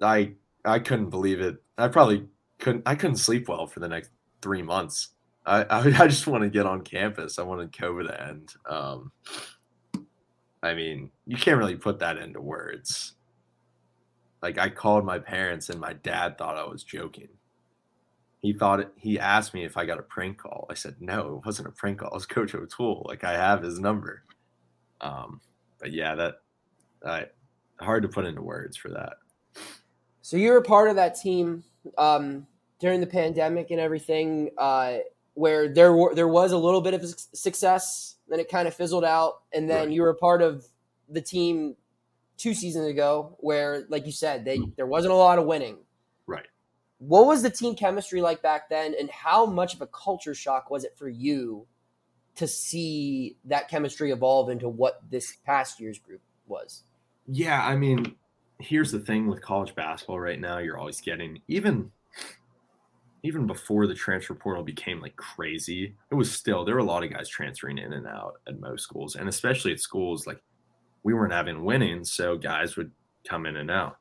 I 0.00 0.32
I 0.64 0.78
couldn't 0.78 1.10
believe 1.10 1.40
it. 1.40 1.56
I 1.76 1.88
probably 1.88 2.28
couldn't. 2.58 2.82
I 2.86 2.94
couldn't 2.94 3.16
sleep 3.16 3.48
well 3.48 3.66
for 3.66 3.80
the 3.80 3.88
next 3.88 4.10
three 4.40 4.62
months. 4.62 5.08
I 5.44 5.64
I, 5.64 5.78
I 6.04 6.06
just 6.08 6.26
want 6.26 6.44
to 6.44 6.50
get 6.50 6.66
on 6.66 6.82
campus. 6.82 7.38
I 7.38 7.42
wanted 7.42 7.72
COVID 7.72 8.06
to 8.06 8.28
end. 8.28 8.54
Um, 8.66 9.12
I 10.62 10.74
mean, 10.74 11.10
you 11.26 11.36
can't 11.36 11.58
really 11.58 11.76
put 11.76 11.98
that 11.98 12.18
into 12.18 12.40
words. 12.40 13.14
Like 14.42 14.58
I 14.58 14.70
called 14.70 15.04
my 15.04 15.18
parents, 15.18 15.68
and 15.68 15.80
my 15.80 15.92
dad 15.92 16.38
thought 16.38 16.56
I 16.56 16.64
was 16.64 16.84
joking 16.84 17.28
he 18.40 18.52
thought 18.52 18.80
it, 18.80 18.88
he 18.96 19.18
asked 19.18 19.54
me 19.54 19.64
if 19.64 19.76
I 19.76 19.84
got 19.84 19.98
a 19.98 20.02
prank 20.02 20.38
call. 20.38 20.66
I 20.70 20.74
said 20.74 20.96
no, 21.00 21.36
it 21.36 21.46
wasn't 21.46 21.68
a 21.68 21.72
prank 21.72 21.98
call. 22.00 22.08
It 22.08 22.14
was 22.14 22.26
Coach 22.26 22.54
O'Toole. 22.54 23.06
Like 23.08 23.22
I 23.22 23.32
have 23.32 23.62
his 23.62 23.78
number. 23.78 24.24
Um, 25.00 25.40
but 25.78 25.92
yeah, 25.92 26.14
that 26.14 26.40
I 27.04 27.26
hard 27.78 28.02
to 28.02 28.08
put 28.08 28.26
into 28.26 28.42
words 28.42 28.76
for 28.76 28.90
that. 28.90 29.14
So 30.22 30.36
you 30.36 30.52
were 30.52 30.62
part 30.62 30.88
of 30.88 30.96
that 30.96 31.16
team 31.20 31.64
um, 31.98 32.46
during 32.78 33.00
the 33.00 33.06
pandemic 33.06 33.70
and 33.70 33.80
everything, 33.80 34.50
uh, 34.56 34.98
where 35.34 35.68
there 35.68 35.92
were 35.92 36.14
there 36.14 36.28
was 36.28 36.52
a 36.52 36.58
little 36.58 36.80
bit 36.80 36.94
of 36.94 37.04
success, 37.34 38.16
then 38.28 38.40
it 38.40 38.50
kind 38.50 38.68
of 38.68 38.74
fizzled 38.74 39.04
out, 39.04 39.42
and 39.52 39.68
then 39.68 39.86
right. 39.86 39.90
you 39.90 40.02
were 40.02 40.10
a 40.10 40.14
part 40.14 40.42
of 40.42 40.66
the 41.08 41.20
team 41.20 41.76
two 42.36 42.54
seasons 42.54 42.86
ago, 42.86 43.36
where, 43.40 43.84
like 43.88 44.06
you 44.06 44.12
said, 44.12 44.44
they 44.44 44.60
there 44.76 44.86
wasn't 44.86 45.12
a 45.12 45.16
lot 45.16 45.38
of 45.38 45.46
winning. 45.46 45.78
What 47.00 47.26
was 47.26 47.42
the 47.42 47.50
team 47.50 47.74
chemistry 47.74 48.20
like 48.20 48.42
back 48.42 48.68
then, 48.68 48.94
and 48.98 49.10
how 49.10 49.46
much 49.46 49.74
of 49.74 49.80
a 49.80 49.86
culture 49.86 50.34
shock 50.34 50.70
was 50.70 50.84
it 50.84 50.96
for 50.98 51.08
you 51.08 51.66
to 52.36 52.46
see 52.46 53.36
that 53.46 53.68
chemistry 53.68 54.10
evolve 54.10 54.50
into 54.50 54.68
what 54.68 55.00
this 55.10 55.36
past 55.46 55.80
year's 55.80 55.98
group 55.98 56.20
was? 56.46 56.84
Yeah, 57.26 57.64
I 57.64 57.74
mean, 57.76 58.16
here's 58.58 58.92
the 58.92 59.00
thing 59.00 59.26
with 59.28 59.40
college 59.40 59.74
basketball 59.74 60.20
right 60.20 60.38
now, 60.38 60.58
you're 60.58 60.78
always 60.78 61.00
getting 61.00 61.40
even 61.48 61.90
even 63.22 63.46
before 63.46 63.86
the 63.86 63.94
transfer 63.94 64.34
portal 64.34 64.62
became 64.62 65.00
like 65.00 65.16
crazy, 65.16 65.94
it 66.10 66.14
was 66.14 66.30
still 66.30 66.64
there 66.64 66.74
were 66.74 66.80
a 66.80 66.84
lot 66.84 67.04
of 67.04 67.10
guys 67.10 67.28
transferring 67.28 67.78
in 67.78 67.94
and 67.94 68.06
out 68.06 68.34
at 68.46 68.60
most 68.60 68.82
schools, 68.82 69.16
and 69.16 69.26
especially 69.26 69.72
at 69.72 69.80
schools 69.80 70.26
like 70.26 70.42
we 71.02 71.14
weren't 71.14 71.32
having 71.32 71.64
winning, 71.64 72.04
so 72.04 72.36
guys 72.36 72.76
would 72.76 72.90
come 73.26 73.46
in 73.46 73.56
and 73.56 73.70
out 73.70 73.96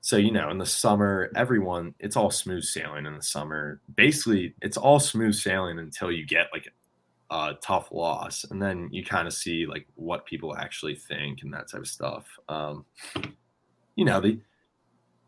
so 0.00 0.16
you 0.16 0.30
know 0.30 0.50
in 0.50 0.58
the 0.58 0.66
summer 0.66 1.30
everyone 1.34 1.94
it's 1.98 2.16
all 2.16 2.30
smooth 2.30 2.64
sailing 2.64 3.06
in 3.06 3.14
the 3.14 3.22
summer. 3.22 3.80
Basically 3.94 4.54
it's 4.62 4.76
all 4.76 5.00
smooth 5.00 5.34
sailing 5.34 5.78
until 5.78 6.10
you 6.10 6.26
get 6.26 6.48
like 6.52 6.72
a 7.30 7.54
tough 7.62 7.90
loss 7.92 8.44
and 8.50 8.60
then 8.60 8.88
you 8.90 9.04
kind 9.04 9.26
of 9.26 9.34
see 9.34 9.66
like 9.66 9.86
what 9.94 10.26
people 10.26 10.56
actually 10.56 10.94
think 10.94 11.42
and 11.42 11.52
that 11.52 11.70
type 11.70 11.82
of 11.82 11.88
stuff. 11.88 12.26
Um 12.48 12.84
you 13.96 14.04
know 14.04 14.20
the 14.20 14.40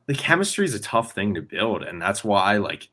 the 0.07 0.15
chemistry 0.15 0.65
is 0.65 0.75
a 0.75 0.81
tough 0.81 1.13
thing 1.13 1.35
to 1.35 1.43
build 1.43 1.83
and 1.83 2.01
that's 2.01 2.25
why 2.25 2.57
like 2.57 2.89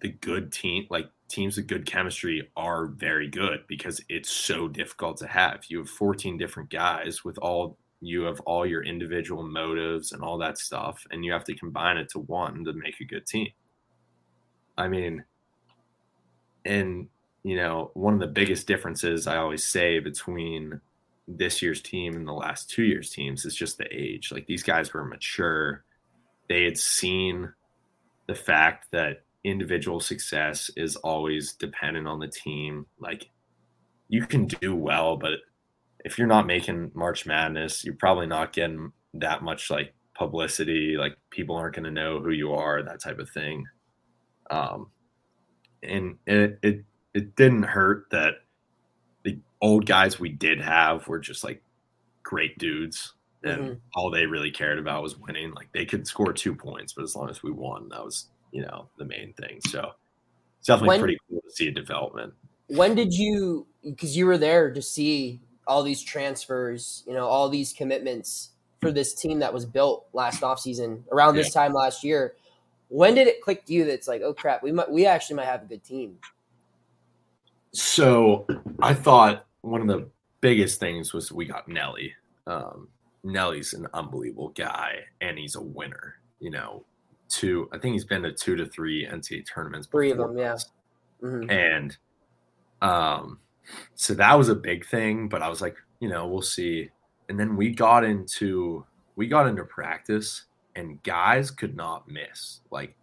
the 0.00 0.08
good 0.08 0.52
team 0.52 0.86
like 0.90 1.10
teams 1.30 1.56
with 1.56 1.66
good 1.66 1.86
chemistry 1.86 2.50
are 2.56 2.86
very 2.86 3.28
good 3.28 3.60
because 3.68 4.02
it's 4.08 4.30
so 4.30 4.68
difficult 4.68 5.16
to 5.18 5.26
have. 5.26 5.64
You 5.68 5.78
have 5.78 5.88
14 5.88 6.36
different 6.36 6.68
guys 6.68 7.24
with 7.24 7.38
all 7.38 7.78
you 8.00 8.22
have 8.22 8.40
all 8.40 8.64
your 8.66 8.82
individual 8.82 9.42
motives 9.42 10.12
and 10.12 10.22
all 10.22 10.38
that 10.38 10.58
stuff 10.58 11.06
and 11.10 11.24
you 11.24 11.32
have 11.32 11.44
to 11.44 11.54
combine 11.54 11.96
it 11.96 12.08
to 12.10 12.18
one 12.20 12.64
to 12.64 12.72
make 12.72 13.00
a 13.00 13.04
good 13.04 13.26
team. 13.26 13.50
I 14.76 14.88
mean 14.88 15.24
and 16.64 17.08
you 17.42 17.56
know 17.56 17.90
one 17.94 18.12
of 18.12 18.20
the 18.20 18.26
biggest 18.26 18.66
differences 18.66 19.26
i 19.26 19.38
always 19.38 19.64
say 19.64 19.98
between 19.98 20.78
this 21.38 21.62
year's 21.62 21.80
team 21.80 22.16
and 22.16 22.26
the 22.26 22.32
last 22.32 22.70
two 22.70 22.82
years 22.82 23.10
teams 23.10 23.44
is 23.44 23.54
just 23.54 23.78
the 23.78 23.86
age. 23.90 24.32
Like 24.32 24.46
these 24.46 24.62
guys 24.62 24.92
were 24.92 25.04
mature. 25.04 25.84
They 26.48 26.64
had 26.64 26.78
seen 26.78 27.52
the 28.26 28.34
fact 28.34 28.88
that 28.92 29.22
individual 29.44 30.00
success 30.00 30.70
is 30.76 30.96
always 30.96 31.52
dependent 31.54 32.06
on 32.06 32.18
the 32.18 32.28
team. 32.28 32.86
Like 32.98 33.30
you 34.08 34.26
can 34.26 34.46
do 34.46 34.74
well 34.74 35.16
but 35.16 35.34
if 36.04 36.18
you're 36.18 36.26
not 36.26 36.46
making 36.46 36.92
March 36.94 37.26
Madness, 37.26 37.84
you're 37.84 37.94
probably 37.94 38.26
not 38.26 38.52
getting 38.52 38.92
that 39.14 39.42
much 39.42 39.70
like 39.70 39.94
publicity. 40.14 40.96
Like 40.96 41.16
people 41.30 41.56
aren't 41.56 41.74
going 41.74 41.84
to 41.84 41.90
know 41.90 42.20
who 42.20 42.30
you 42.30 42.52
are, 42.52 42.82
that 42.82 43.00
type 43.00 43.18
of 43.18 43.30
thing. 43.30 43.64
Um, 44.50 44.90
and 45.82 46.16
it, 46.26 46.58
it 46.62 46.84
it 47.14 47.36
didn't 47.36 47.64
hurt 47.64 48.06
that 48.10 48.34
the 49.24 49.38
old 49.60 49.86
guys 49.86 50.20
we 50.20 50.28
did 50.28 50.60
have 50.60 51.06
were 51.08 51.18
just 51.18 51.42
like 51.44 51.62
great 52.22 52.58
dudes, 52.58 53.14
and 53.42 53.62
mm-hmm. 53.62 53.74
all 53.94 54.10
they 54.10 54.26
really 54.26 54.50
cared 54.50 54.78
about 54.78 55.02
was 55.02 55.18
winning. 55.18 55.52
Like 55.52 55.68
they 55.72 55.84
could 55.84 56.06
score 56.06 56.32
two 56.32 56.54
points, 56.54 56.92
but 56.92 57.02
as 57.02 57.16
long 57.16 57.30
as 57.30 57.42
we 57.42 57.50
won, 57.50 57.88
that 57.90 58.04
was 58.04 58.26
you 58.52 58.62
know 58.62 58.88
the 58.98 59.04
main 59.04 59.32
thing. 59.34 59.60
So 59.66 59.92
it's 60.58 60.66
definitely 60.66 60.88
when, 60.88 61.00
pretty 61.00 61.18
cool 61.28 61.40
to 61.40 61.50
see 61.50 61.68
a 61.68 61.72
development. 61.72 62.34
When 62.66 62.94
did 62.94 63.12
you? 63.12 63.66
Because 63.82 64.16
you 64.16 64.26
were 64.26 64.38
there 64.38 64.72
to 64.72 64.82
see 64.82 65.40
all 65.70 65.84
these 65.84 66.02
transfers, 66.02 67.04
you 67.06 67.14
know, 67.14 67.28
all 67.28 67.48
these 67.48 67.72
commitments 67.72 68.50
for 68.80 68.90
this 68.90 69.14
team 69.14 69.38
that 69.38 69.54
was 69.54 69.64
built 69.64 70.06
last 70.12 70.40
offseason 70.40 71.02
around 71.12 71.36
this 71.36 71.52
time 71.52 71.72
last 71.72 72.02
year. 72.02 72.34
When 72.88 73.14
did 73.14 73.28
it 73.28 73.40
click 73.40 73.64
to 73.66 73.72
you 73.72 73.84
that's 73.84 74.08
like, 74.08 74.20
oh 74.20 74.34
crap, 74.34 74.64
we 74.64 74.72
might 74.72 74.90
we 74.90 75.06
actually 75.06 75.36
might 75.36 75.46
have 75.46 75.62
a 75.62 75.66
good 75.66 75.84
team? 75.84 76.18
So 77.72 78.48
I 78.82 78.94
thought 78.94 79.46
one 79.60 79.80
of 79.80 79.86
the 79.86 80.08
biggest 80.40 80.80
things 80.80 81.12
was 81.12 81.30
we 81.30 81.44
got 81.44 81.68
Nelly. 81.68 82.14
Um, 82.48 82.88
Nelly's 83.22 83.72
an 83.72 83.86
unbelievable 83.94 84.48
guy 84.48 84.96
and 85.20 85.38
he's 85.38 85.54
a 85.54 85.62
winner. 85.62 86.16
You 86.40 86.50
know, 86.50 86.84
two 87.28 87.68
I 87.72 87.78
think 87.78 87.92
he's 87.92 88.04
been 88.04 88.22
to 88.22 88.32
two 88.32 88.56
to 88.56 88.66
three 88.66 89.06
NCAA 89.06 89.46
tournaments. 89.46 89.86
Three 89.86 90.10
of 90.10 90.18
them, 90.18 90.36
yeah. 90.36 90.56
Mm-hmm. 91.22 91.48
And 91.48 91.96
um 92.82 93.38
so 93.94 94.14
that 94.14 94.36
was 94.36 94.48
a 94.48 94.54
big 94.54 94.86
thing, 94.86 95.28
but 95.28 95.42
I 95.42 95.48
was 95.48 95.60
like, 95.60 95.76
you 96.00 96.08
know, 96.08 96.26
we'll 96.26 96.42
see. 96.42 96.90
And 97.28 97.38
then 97.38 97.56
we 97.56 97.70
got 97.70 98.04
into 98.04 98.84
we 99.16 99.26
got 99.26 99.46
into 99.46 99.64
practice 99.64 100.44
and 100.76 101.02
guys 101.02 101.50
could 101.50 101.76
not 101.76 102.08
miss. 102.08 102.60
Like 102.70 102.96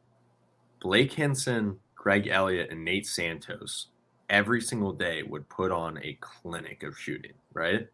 Blake 0.82 1.14
Hinson, 1.14 1.78
Greg 1.96 2.28
Elliott, 2.28 2.72
and 2.72 2.84
Nate 2.84 3.06
Santos 3.06 3.88
every 4.30 4.62
single 4.62 4.94
day 4.94 5.24
would 5.24 5.48
put 5.50 5.72
on 5.72 5.98
a 6.04 6.18
clinic 6.20 6.84
of 6.84 6.98
shooting, 6.98 7.34
right? 7.54 7.88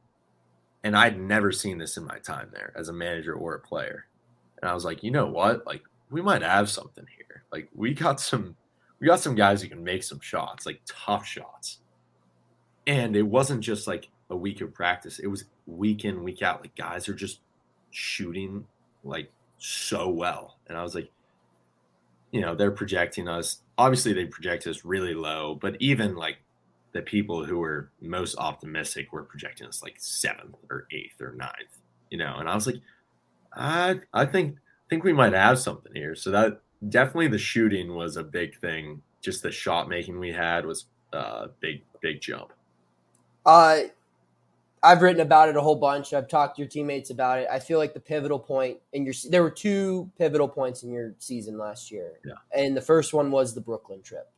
And 0.84 0.96
I'd 0.98 1.20
never 1.20 1.52
seen 1.52 1.78
this 1.78 1.98
in 1.98 2.06
my 2.06 2.18
time 2.20 2.50
there 2.52 2.74
as 2.76 2.90
a 2.90 2.94
manager 2.94 3.34
or 3.34 3.56
a 3.56 3.60
player. 3.60 4.08
And 4.62 4.70
I 4.70 4.74
was 4.74 4.86
like, 4.86 5.04
you 5.04 5.12
know 5.12 5.28
what? 5.28 5.66
Like 5.66 5.84
we 6.10 6.22
might 6.22 6.42
have 6.42 6.70
something 6.70 7.06
here. 7.18 7.44
Like 7.52 7.70
we 7.76 7.94
got 7.94 8.20
some 8.20 8.56
we 9.00 9.08
got 9.08 9.20
some 9.20 9.36
guys 9.36 9.62
who 9.62 9.68
can 9.68 9.84
make 9.84 10.04
some 10.04 10.22
shots, 10.22 10.66
like 10.66 10.80
tough 10.86 11.26
shots. 11.26 11.80
And 12.86 13.16
it 13.16 13.24
wasn't 13.24 13.62
just 13.62 13.88
like 13.88 14.10
a 14.30 14.36
week 14.36 14.62
of 14.62 14.74
practice, 14.74 15.20
it 15.20 15.28
was 15.28 15.46
week 15.68 16.06
in, 16.06 16.24
week 16.24 16.42
out. 16.42 16.62
Like 16.62 16.76
guys 16.76 17.08
are 17.08 17.14
just 17.14 17.40
shooting 17.92 18.66
like 19.04 19.32
so 19.58 20.10
well. 20.10 20.58
And 20.68 20.78
I 20.78 20.84
was 20.84 20.96
like, 20.96 21.10
you 22.32 22.42
know, 22.42 22.56
they're 22.56 22.72
projecting 22.72 23.28
us. 23.28 23.60
Obviously, 23.78 24.14
they 24.14 24.26
project 24.26 24.66
us 24.68 24.84
really 24.84 25.14
low, 25.14 25.56
but 25.62 25.78
even 25.80 26.16
like 26.16 26.38
the 26.92 27.02
people 27.02 27.46
who 27.46 27.60
were 27.60 27.92
most 28.02 28.36
optimistic 28.38 29.12
were 29.12 29.24
projecting 29.24 29.68
us 29.68 29.84
like 29.84 29.96
seventh 29.98 30.56
or 30.70 30.88
eighth 30.92 31.22
or 31.22 31.34
ninth, 31.34 31.80
you 32.10 32.18
know. 32.18 32.38
And 32.38 32.50
I 32.50 32.56
was 32.56 32.66
like, 32.66 32.82
I 33.56 34.00
I 34.14 34.26
think 34.26 34.58
think 34.90 35.04
we 35.04 35.14
might 35.14 35.34
have 35.34 35.60
something 35.60 35.94
here. 35.94 36.16
So 36.16 36.32
that 36.32 36.62
definitely 36.90 37.28
the 37.28 37.38
shooting 37.38 37.94
was 37.94 38.18
a 38.18 38.24
big 38.24 38.60
thing. 38.60 39.02
Just 39.22 39.44
the 39.44 39.52
shot 39.52 39.88
making 39.88 40.20
we 40.20 40.32
had 40.32 40.66
was 40.66 40.86
a 41.14 41.50
big, 41.60 41.84
big 42.02 42.22
jump. 42.22 42.52
Uh, 43.46 43.82
I've 44.82 45.02
written 45.02 45.22
about 45.22 45.48
it 45.48 45.56
a 45.56 45.62
whole 45.62 45.78
bunch. 45.78 46.14
I've 46.14 46.28
talked 46.28 46.58
to 46.58 46.62
your 46.62 46.68
teammates 46.70 47.10
about 47.10 47.40
it. 47.40 47.48
I 47.50 47.60
feel 47.60 47.80
like 47.80 47.94
the 47.94 48.02
pivotal 48.02 48.38
point 48.38 48.80
in 48.92 49.06
your 49.06 49.14
there 49.30 49.42
were 49.42 49.50
two 49.50 50.12
pivotal 50.18 50.48
points 50.48 50.84
in 50.84 50.92
your 50.92 51.16
season 51.20 51.58
last 51.58 51.90
year. 51.90 52.20
Yeah. 52.26 52.34
And 52.54 52.76
the 52.76 52.82
first 52.82 53.14
one 53.14 53.32
was 53.32 53.56
the 53.56 53.62
Brooklyn 53.62 54.02
trip. 54.02 54.30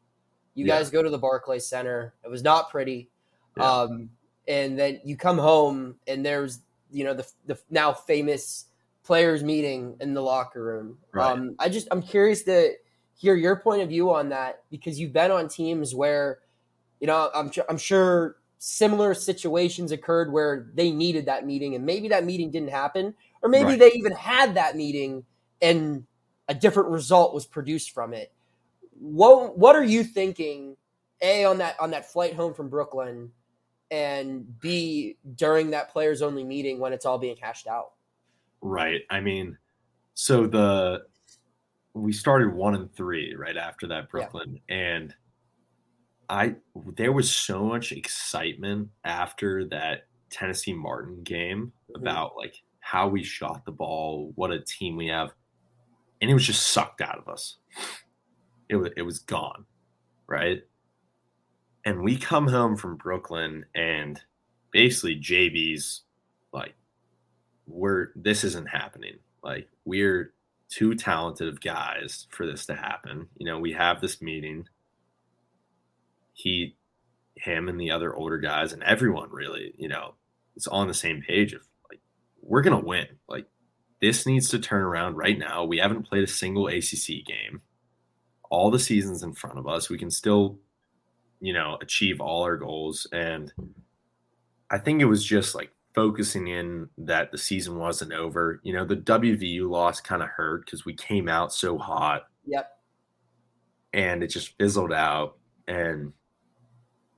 You 0.54 0.66
Yeah. 0.66 0.78
guys 0.78 0.92
go 0.92 1.02
to 1.02 1.10
the 1.10 1.18
Barclays 1.18 1.66
Center. 1.66 2.14
It 2.24 2.30
was 2.30 2.44
not 2.44 2.70
pretty. 2.70 3.10
Yeah. 3.58 3.72
Um, 3.72 4.12
and 4.48 4.78
then 4.78 5.02
you 5.04 5.18
come 5.18 5.40
home 5.40 5.96
and 6.08 6.24
there's 6.24 6.60
you 6.92 7.04
know 7.04 7.16
the 7.16 7.28
the 7.48 7.60
now 7.72 7.92
famous 7.92 8.66
players 9.04 9.44
meeting 9.44 9.98
in 10.00 10.14
the 10.14 10.22
locker 10.22 10.64
room. 10.64 11.00
Right. 11.12 11.32
Um, 11.32 11.56
I 11.58 11.70
just 11.70 11.88
I'm 11.90 12.04
curious 12.04 12.44
to 12.44 12.74
hear 13.16 13.34
your 13.36 13.56
point 13.56 13.82
of 13.82 13.90
view 13.90 14.14
on 14.14 14.30
that 14.30 14.62
because 14.70 15.00
you've 15.00 15.14
been 15.14 15.32
on 15.32 15.48
teams 15.48 15.96
where 15.96 16.40
you 17.00 17.08
know 17.08 17.32
I'm 17.34 17.52
I'm 17.68 17.80
sure 17.80 18.36
similar 18.68 19.14
situations 19.14 19.92
occurred 19.92 20.34
where 20.34 20.72
they 20.74 20.90
needed 20.90 21.28
that 21.28 21.46
meeting 21.46 21.76
and 21.76 21.86
maybe 21.86 22.08
that 22.08 22.26
meeting 22.26 22.50
didn't 22.50 22.72
happen 22.72 23.14
or 23.44 23.48
maybe 23.48 23.70
Right. 23.70 23.80
they 23.80 23.92
even 23.92 24.12
had 24.12 24.56
that 24.56 24.76
meeting 24.76 25.24
and 25.62 26.04
a 26.48 26.54
different 26.56 26.90
result 26.90 27.32
was 27.32 27.46
produced 27.46 27.92
from 27.92 28.12
it. 28.12 28.34
What 29.00 29.56
what 29.56 29.76
are 29.76 29.84
you 29.84 30.04
thinking 30.04 30.78
a 31.22 31.46
on 31.46 31.60
that 31.60 31.80
on 31.80 31.92
that 31.92 32.12
flight 32.12 32.34
home 32.34 32.56
from 32.56 32.70
Brooklyn 32.70 33.32
and 33.92 34.60
B 34.60 35.18
during 35.36 35.70
that 35.70 35.92
players 35.92 36.24
only 36.24 36.44
meeting 36.44 36.80
when 36.80 36.92
it's 36.92 37.06
all 37.06 37.20
being 37.20 37.38
hashed 37.40 37.68
out? 37.68 37.92
Right. 38.62 39.02
I 39.12 39.20
mean, 39.20 39.60
so 40.16 40.48
the 40.48 41.04
we 41.94 42.12
started 42.12 42.52
one 42.52 42.74
and 42.74 42.92
three 42.96 43.36
right 43.36 43.58
after 43.58 43.86
that 43.90 44.10
Brooklyn, 44.10 44.60
and 44.70 45.14
I 46.30 46.56
there 46.96 47.12
was 47.12 47.32
so 47.32 47.64
much 47.66 47.92
excitement 47.92 48.90
after 49.04 49.66
that 49.70 50.08
Tennessee 50.30 50.74
Martin 50.74 51.24
game 51.24 51.72
Mhm. 51.90 52.02
about 52.02 52.36
like 52.36 52.56
how 52.80 53.08
we 53.08 53.24
shot 53.24 53.66
the 53.66 53.72
ball, 53.72 54.32
what 54.36 54.52
a 54.52 54.60
team 54.62 54.96
we 54.96 55.08
have, 55.08 55.34
and 56.22 56.30
it 56.30 56.34
was 56.34 56.46
just 56.46 56.68
sucked 56.68 57.02
out 57.02 57.18
of 57.18 57.28
us. 57.28 57.58
It 58.70 58.76
was 58.78 58.92
it 58.98 59.04
was 59.04 59.20
gone, 59.20 59.66
right? 60.28 60.64
And 61.86 62.02
we 62.04 62.18
come 62.18 62.48
home 62.48 62.76
from 62.76 62.98
Brooklyn, 62.98 63.66
and 63.76 64.22
basically 64.72 65.16
JB's 65.20 66.04
like 66.52 66.76
we're 67.68 68.12
this 68.16 68.44
isn't 68.44 68.68
happening. 68.70 69.20
Like 69.44 69.70
we're 69.86 70.34
too 70.70 70.96
talented 70.96 71.48
of 71.48 71.62
guys 71.62 72.28
for 72.32 72.46
this 72.46 72.66
to 72.66 72.76
happen. 72.76 73.30
You 73.38 73.46
know, 73.46 73.60
we 73.60 73.72
have 73.74 74.02
this 74.02 74.22
meeting. 74.22 74.68
He, 76.38 76.76
him, 77.36 77.68
and 77.70 77.80
the 77.80 77.90
other 77.92 78.14
older 78.16 78.38
guys, 78.38 78.74
and 78.74 78.84
everyone 78.84 79.30
really, 79.32 79.74
you 79.78 79.88
know, 79.88 80.14
is 80.56 80.68
on 80.68 80.88
the 80.88 80.94
same 80.94 81.22
page 81.28 81.54
of 81.54 81.62
like 81.90 82.02
we're 82.42 82.62
gonna 82.62 82.80
win. 82.80 83.08
Like 83.28 83.48
this 84.02 84.26
needs 84.28 84.50
to 84.50 84.60
turn 84.60 84.84
around 84.84 85.16
right 85.16 85.40
now. 85.40 85.64
We 85.64 85.78
haven't 85.78 86.04
played 86.04 86.24
a 86.24 86.28
single 86.28 86.68
ACC 86.68 87.26
game. 87.26 87.62
All 88.52 88.70
the 88.70 88.80
seasons 88.80 89.24
in 89.24 89.34
front 89.34 89.58
of 89.58 89.68
us, 89.68 89.90
we 89.90 89.98
can 89.98 90.12
still, 90.12 90.60
you 91.40 91.54
know, 91.54 91.78
achieve 91.82 92.20
all 92.22 92.44
our 92.44 92.58
goals. 92.58 93.08
And 93.12 93.52
I 94.70 94.78
think 94.78 95.02
it 95.02 95.06
was 95.06 95.24
just 95.26 95.56
like 95.56 95.72
focusing 95.96 96.48
in 96.50 96.90
that 96.98 97.32
the 97.32 97.38
season 97.38 97.78
wasn't 97.78 98.12
over. 98.14 98.60
You 98.64 98.74
know, 98.74 98.86
the 98.86 98.98
WVU 98.98 99.70
loss 99.70 100.02
kind 100.02 100.22
of 100.22 100.28
hurt 100.28 100.66
because 100.66 100.86
we 100.86 100.94
came 100.94 101.28
out 101.30 101.54
so 101.54 101.78
hot 101.78 102.28
Yep. 102.46 102.70
and 103.94 104.22
it 104.24 104.28
just 104.28 104.58
fizzled 104.58 104.92
out. 104.94 105.38
And 105.68 106.14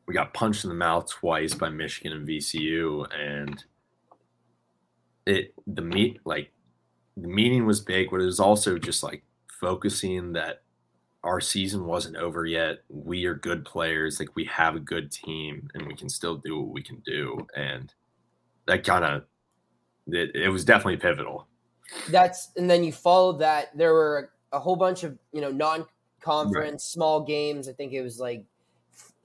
we 0.08 0.14
got 0.14 0.34
punched 0.34 0.64
in 0.64 0.70
the 0.70 0.76
mouth 0.76 1.10
twice 1.10 1.54
by 1.54 1.70
Michigan 1.70 2.14
and 2.14 2.28
VCU. 2.28 3.06
And 3.14 3.64
it, 5.26 5.54
the 5.68 5.82
meet, 5.82 6.20
like, 6.26 6.52
the 7.18 7.28
meeting 7.28 7.66
was 7.66 7.82
big, 7.82 8.10
but 8.10 8.22
it 8.22 8.26
was 8.26 8.40
also 8.40 8.78
just 8.78 9.04
like 9.04 9.24
focusing 9.60 10.34
that 10.34 10.62
our 11.24 11.42
season 11.42 11.86
wasn't 11.86 12.16
over 12.16 12.46
yet. 12.46 12.78
We 12.90 13.26
are 13.26 13.36
good 13.36 13.66
players. 13.66 14.20
Like, 14.20 14.36
we 14.36 14.46
have 14.46 14.76
a 14.76 14.80
good 14.80 15.12
team 15.12 15.68
and 15.74 15.86
we 15.86 15.96
can 15.96 16.10
still 16.10 16.38
do 16.38 16.60
what 16.60 16.74
we 16.74 16.82
can 16.82 17.02
do. 17.06 17.46
And 17.56 17.94
that 18.68 18.86
kind 18.86 19.04
of, 19.04 19.24
it, 20.08 20.36
it 20.36 20.50
was 20.50 20.64
definitely 20.64 20.98
pivotal. 20.98 21.48
That's 22.10 22.52
and 22.56 22.70
then 22.70 22.84
you 22.84 22.92
followed 22.92 23.40
that. 23.40 23.78
There 23.78 23.94
were 23.94 24.32
a 24.52 24.60
whole 24.60 24.76
bunch 24.76 25.04
of 25.04 25.18
you 25.32 25.42
know 25.42 25.52
non-conference 25.52 26.84
small 26.84 27.22
games. 27.24 27.68
I 27.68 27.74
think 27.74 27.94
it 27.94 28.02
was 28.02 28.20
like 28.20 28.44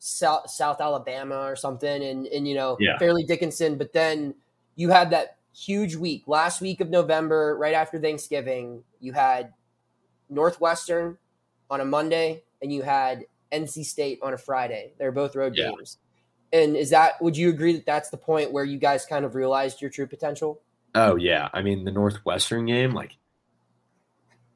South 0.05 0.51
South 0.51 0.81
Alabama 0.81 1.43
or 1.43 1.55
something, 1.55 2.03
and 2.03 2.27
and 2.27 2.49
you 2.49 2.57
know 2.57 2.77
Yeah. 2.81 2.99
Fairleigh 2.99 3.25
Dickinson. 3.25 3.79
But 3.79 3.93
then 3.93 4.35
you 4.75 4.91
had 4.91 5.11
that 5.11 5.37
huge 5.55 5.95
week 5.95 6.25
last 6.27 6.61
week 6.61 6.81
of 6.81 6.91
November, 6.91 7.57
right 7.57 7.75
after 7.75 8.01
Thanksgiving. 8.01 8.83
You 8.99 9.13
had 9.13 9.53
Northwestern 10.29 11.19
on 11.71 11.81
a 11.81 11.85
Monday, 11.85 12.43
and 12.61 12.73
you 12.73 12.83
had 12.83 13.27
NC 13.53 13.85
State 13.85 14.19
on 14.23 14.35
a 14.35 14.39
Friday. 14.39 14.93
They're 14.99 15.13
both 15.13 15.37
road 15.37 15.55
Yeah. 15.57 15.71
games. 15.71 15.99
And 16.53 16.77
is 16.77 16.91
that? 16.91 17.23
Would 17.23 17.37
you 17.37 17.49
agree 17.51 17.75
that 17.75 17.87
that's 17.87 18.11
the 18.11 18.17
point 18.17 18.51
where 18.51 18.65
you 18.65 18.79
guys 18.79 19.07
kind 19.07 19.25
of 19.25 19.37
realized 19.37 19.81
your 19.81 19.91
true 19.91 20.09
potential? 20.09 20.61
Oh 20.97 21.15
yeah, 21.15 21.49
I 21.53 21.63
mean 21.63 21.85
the 21.85 21.93
Northwestern 21.93 22.67
game, 22.67 22.91
like 22.93 23.17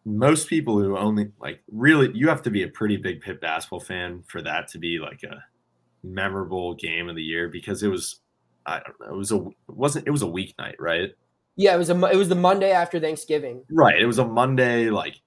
most 0.07 0.49
people 0.49 0.79
who 0.81 0.97
only 0.97 1.33
like 1.41 1.61
really, 1.71 2.11
you 2.15 2.29
have 2.29 2.41
to 2.43 2.51
be 2.51 2.63
a 2.63 2.69
pretty 2.69 2.97
big 2.97 3.21
Pitt 3.21 3.41
basketball 3.41 3.81
fan 3.81 4.23
for 4.29 4.41
that 4.41 4.69
to 4.69 4.79
be 4.79 4.99
like 4.99 5.25
a 5.25 5.43
memorable 6.05 6.75
game 6.75 7.09
of 7.09 7.17
the 7.17 7.23
year 7.23 7.49
because 7.49 7.83
it 7.83 7.89
was, 7.89 8.21
I 8.65 8.81
don't 8.81 9.01
know, 9.01 9.15
it 9.15 9.19
was 9.19 9.33
a 9.33 9.37
it 9.37 9.53
wasn't 9.67 10.07
it 10.07 10.13
was 10.13 10.23
a 10.23 10.27
weeknight, 10.27 10.77
right? 10.79 11.11
Yeah, 11.57 11.75
it 11.75 11.79
was 11.79 11.91
a 11.91 12.07
it 12.07 12.17
was 12.17 12.29
the 12.29 12.37
Monday 12.37 12.71
after 12.71 13.01
Thanksgiving. 13.01 13.65
Right. 13.69 14.01
It 14.01 14.07
was 14.07 14.19
a 14.19 14.27
Monday. 14.27 14.91
Like 14.91 15.21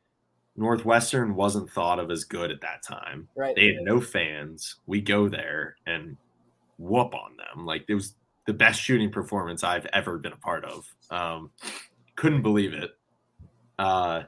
Northwestern 0.55 1.35
wasn't 1.35 1.69
thought 1.69 1.99
of 1.99 2.09
as 2.09 2.23
good 2.23 2.49
at 2.49 2.61
that 2.61 2.81
time. 2.81 3.27
Right. 3.35 3.55
They 3.55 3.73
had 3.73 3.83
no 3.83 3.99
fans. 3.99 4.77
We 4.85 5.01
go 5.01 5.27
there 5.27 5.75
and 5.85 6.15
whoop 6.77 7.13
on 7.13 7.35
them. 7.35 7.65
Like 7.65 7.83
it 7.89 7.95
was 7.95 8.15
the 8.45 8.53
best 8.53 8.81
shooting 8.81 9.11
performance 9.11 9.63
I've 9.63 9.87
ever 9.91 10.17
been 10.17 10.33
a 10.33 10.37
part 10.37 10.63
of. 10.63 10.85
Um, 11.09 11.51
couldn't 12.15 12.43
believe 12.43 12.73
it. 12.73 12.91
Uh, 13.77 14.23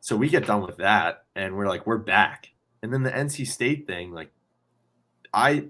so 0.00 0.16
we 0.16 0.28
get 0.28 0.46
done 0.46 0.62
with 0.62 0.78
that, 0.78 1.24
and 1.34 1.56
we're 1.56 1.68
like, 1.68 1.86
we're 1.86 1.98
back. 1.98 2.50
And 2.82 2.92
then 2.92 3.02
the 3.02 3.10
NC 3.10 3.46
State 3.46 3.86
thing, 3.86 4.12
like, 4.12 4.30
I, 5.32 5.66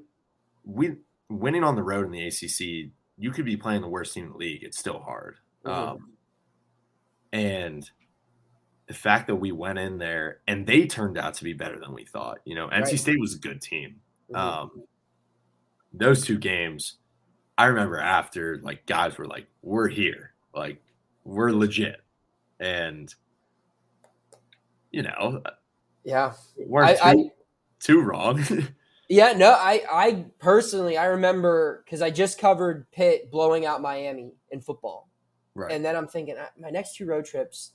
we 0.65 0.97
winning 1.29 1.65
on 1.65 1.77
the 1.77 1.83
road 1.83 2.07
in 2.07 2.13
the 2.13 2.27
ACC, 2.27 2.91
you 3.17 3.31
could 3.33 3.45
be 3.45 3.57
playing 3.57 3.83
the 3.83 3.89
worst 3.89 4.15
team 4.15 4.27
in 4.27 4.33
the 4.33 4.37
league. 4.39 4.63
It's 4.63 4.79
still 4.79 5.01
hard. 5.01 5.37
Mhm. 5.65 5.71
Um, 5.71 6.13
and 7.33 7.91
the 8.87 8.95
fact 8.95 9.27
that 9.27 9.37
we 9.37 9.53
went 9.53 9.79
in 9.79 9.99
there 9.99 10.41
and 10.47 10.67
they 10.67 10.87
turned 10.87 11.19
out 11.19 11.35
to 11.35 11.45
be 11.45 11.53
better 11.53 11.79
than 11.79 11.93
we 11.93 12.05
thought. 12.05 12.39
You 12.45 12.55
know, 12.55 12.69
NC 12.69 12.97
State 12.99 13.21
was 13.21 13.35
a 13.35 13.39
good 13.39 13.61
team. 13.61 14.01
Mhm. 14.31 14.37
Um, 14.37 14.85
those 15.93 16.25
two 16.25 16.39
games, 16.39 16.99
I 17.59 17.67
remember 17.67 17.99
after 17.99 18.61
like 18.63 18.87
guys 18.87 19.19
were 19.19 19.27
like, 19.27 19.47
"We're 19.63 19.89
here, 19.89 20.35
like 20.55 20.83
we're 21.25 21.51
legit," 21.51 22.01
and 22.61 23.15
you 24.91 25.03
know, 25.03 25.43
yeah, 26.05 26.33
weren't 26.57 27.01
I, 27.03 27.13
too, 27.15 27.21
I 27.21 27.31
too 27.81 28.01
wrong. 28.03 28.45
yeah 29.09 29.33
no, 29.33 29.51
I 29.51 29.83
I 29.91 30.25
personally 30.39 30.97
I 30.97 31.07
remember 31.07 31.83
because 31.85 32.03
I 32.03 32.11
just 32.11 32.39
covered 32.39 32.91
Pitt 32.91 33.31
blowing 33.31 33.67
out 33.67 33.81
Miami 33.81 34.33
in 34.51 34.61
football, 34.61 35.09
right. 35.55 35.73
and 35.73 35.85
then 35.85 35.97
I'm 35.97 36.07
thinking 36.09 36.37
uh, 36.37 36.47
my 36.61 36.71
next 36.71 36.97
two 36.97 37.07
road 37.07 37.25
trips 37.25 37.73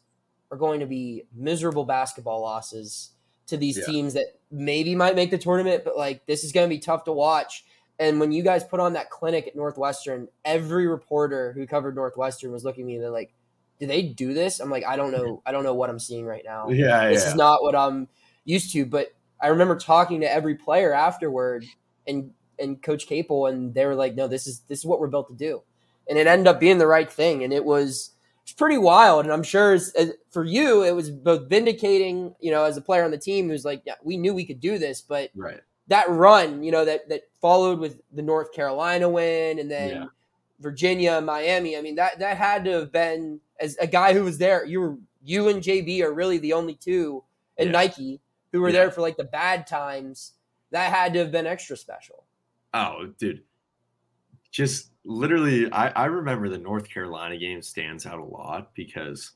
are 0.52 0.58
going 0.58 0.80
to 0.80 0.86
be 0.86 1.23
miserable 1.34 1.86
basketball 1.86 2.41
losses 2.41 3.12
to 3.47 3.58
these 3.58 3.78
Yeah. 3.78 3.86
teams 3.86 4.13
that 4.13 4.28
maybe 4.52 4.95
might 4.95 5.15
make 5.15 5.32
the 5.32 5.38
tournament, 5.38 5.84
but 5.84 5.97
like 5.97 6.26
this 6.26 6.43
is 6.43 6.52
going 6.52 6.69
to 6.69 6.73
be 6.73 6.80
tough 6.80 7.04
to 7.06 7.12
watch. 7.12 7.65
And 7.99 8.19
when 8.19 8.32
you 8.32 8.43
guys 8.43 8.63
put 8.63 8.80
on 8.80 8.93
that 8.93 9.10
clinic 9.10 9.47
at 9.47 9.56
Northwestern, 9.56 10.28
every 10.45 10.88
reporter 10.88 11.54
who 11.54 11.67
covered 11.67 11.95
Northwestern 11.95 12.52
was 12.52 12.63
looking 12.63 12.84
at 12.84 12.88
me. 12.88 12.97
They're 12.97 13.10
like, 13.10 13.34
"Do 13.79 13.88
they 13.88 14.01
do 14.01 14.33
this?" 14.33 14.59
I'm 14.59 14.69
like, 14.69 14.86
"I 14.86 14.95
don't 14.95 15.12
know. 15.12 15.41
I 15.45 15.51
don't 15.51 15.63
know 15.63 15.73
what 15.73 15.89
I'm 15.89 15.99
seeing 15.99 16.25
right 16.25 16.43
now." 16.45 16.69
yeah, 16.69 17.09
this 17.09 17.23
yeah. 17.23 17.29
is 17.29 17.36
not 17.36 17.63
what 17.63 17.75
I'm 17.75 18.07
used 18.45 18.71
to. 18.73 18.86
But 18.86 19.13
I 19.41 19.47
remember 19.47 19.77
talking 19.77 20.21
to 20.21 20.31
every 20.31 20.55
player 20.55 20.93
afterward 20.93 21.65
and 22.07 22.31
and 22.59 22.81
Coach 22.81 23.07
Capel, 23.07 23.47
and 23.47 23.73
they 23.73 23.86
were 23.86 23.95
like, 23.95 24.15
"No, 24.15 24.27
this 24.27 24.47
is 24.47 24.62
this 24.67 24.79
is 24.79 24.86
what 24.86 24.99
we're 24.99 25.07
built 25.07 25.29
to 25.29 25.36
do," 25.36 25.62
and 26.07 26.17
it 26.17 26.27
ended 26.27 26.47
up 26.47 26.59
being 26.59 26.77
the 26.77 26.88
right 26.88 27.12
thing, 27.12 27.43
and 27.43 27.51
it 27.53 27.65
was 27.65 28.12
it's 28.43 28.53
pretty 28.53 28.77
wild. 28.77 29.25
And 29.25 29.33
I'm 29.33 29.43
sure 29.43 29.73
as, 29.73 29.93
as, 29.93 30.12
for 30.29 30.43
you, 30.43 30.83
it 30.83 30.91
was 30.91 31.09
both 31.09 31.47
vindicating, 31.47 32.36
you 32.41 32.51
know, 32.51 32.65
as 32.65 32.75
a 32.75 32.81
player 32.81 33.03
on 33.03 33.12
the 33.12 33.17
team 33.17 33.49
who's 33.49 33.65
like, 33.65 33.81
"Yeah, 33.86 33.95
we 34.03 34.17
knew 34.17 34.33
we 34.33 34.45
could 34.45 34.59
do 34.59 34.77
this," 34.77 35.01
but 35.01 35.31
right. 35.36 35.62
that 35.88 36.09
run, 36.09 36.63
you 36.63 36.71
know, 36.71 36.86
that 36.86 37.09
that 37.09 37.23
followed 37.41 37.79
with 37.79 38.01
the 38.12 38.21
North 38.21 38.51
Carolina 38.53 39.09
win 39.09 39.59
and 39.59 39.71
then 39.71 39.89
Yeah. 39.89 40.05
Virginia, 40.63 41.21
Miami. 41.21 41.78
I 41.78 41.82
mean, 41.82 41.95
that 41.95 42.17
that 42.19 42.38
had 42.38 42.65
to 42.65 42.71
have 42.71 42.91
been 42.91 43.39
as 43.60 43.78
a 43.78 43.86
guy 43.86 44.13
who 44.13 44.23
was 44.23 44.38
there. 44.39 44.65
You 44.65 44.80
were 44.82 44.97
you 45.23 45.49
and 45.49 45.62
JB 45.62 46.02
are 46.02 46.13
really 46.13 46.39
the 46.39 46.54
only 46.54 46.73
two 46.76 47.23
and 47.58 47.67
Yeah. 47.67 47.73
Nike 47.73 48.21
who 48.52 48.62
were 48.62 48.69
Yeah. 48.69 48.73
there 48.80 48.91
for 48.91 49.02
like 49.02 49.17
the 49.17 49.23
bad 49.26 49.67
times. 49.67 50.34
That 50.71 50.91
had 50.91 51.13
to 51.13 51.19
have 51.19 51.32
been 51.32 51.45
extra 51.45 51.78
special. 51.78 52.26
Oh, 52.73 53.13
dude. 53.19 53.43
Just 54.52 54.91
literally, 55.04 55.71
I, 55.71 55.89
I 55.89 56.06
remember 56.06 56.49
the 56.49 56.58
North 56.58 56.89
Carolina 56.89 57.38
game 57.38 57.62
stands 57.62 58.06
out 58.08 58.19
a 58.19 58.23
lot 58.23 58.73
because 58.73 59.34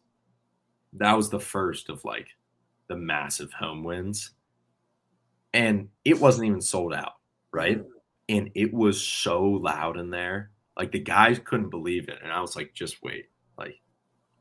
that 0.94 1.16
was 1.16 1.30
the 1.30 1.40
first 1.40 1.90
of 1.90 2.04
like 2.04 2.28
the 2.88 2.96
massive 2.96 3.52
home 3.54 3.84
wins. 3.84 4.32
And 5.54 5.90
it 6.06 6.20
wasn't 6.20 6.48
even 6.48 6.62
sold 6.62 6.94
out, 6.94 7.14
right? 7.52 7.80
Mm-hmm. 7.80 7.90
And 8.30 8.52
it 8.56 8.74
was 8.74 9.00
so 9.02 9.44
loud 9.44 9.98
in 9.98 10.10
there. 10.10 10.52
Like 10.78 10.92
the 10.92 11.00
guys 11.00 11.40
couldn't 11.44 11.70
believe 11.70 12.08
it. 12.08 12.20
And 12.24 12.32
I 12.32 12.40
was 12.40 12.56
like, 12.56 12.74
just 12.74 13.02
wait. 13.04 13.26
Like, 13.58 13.82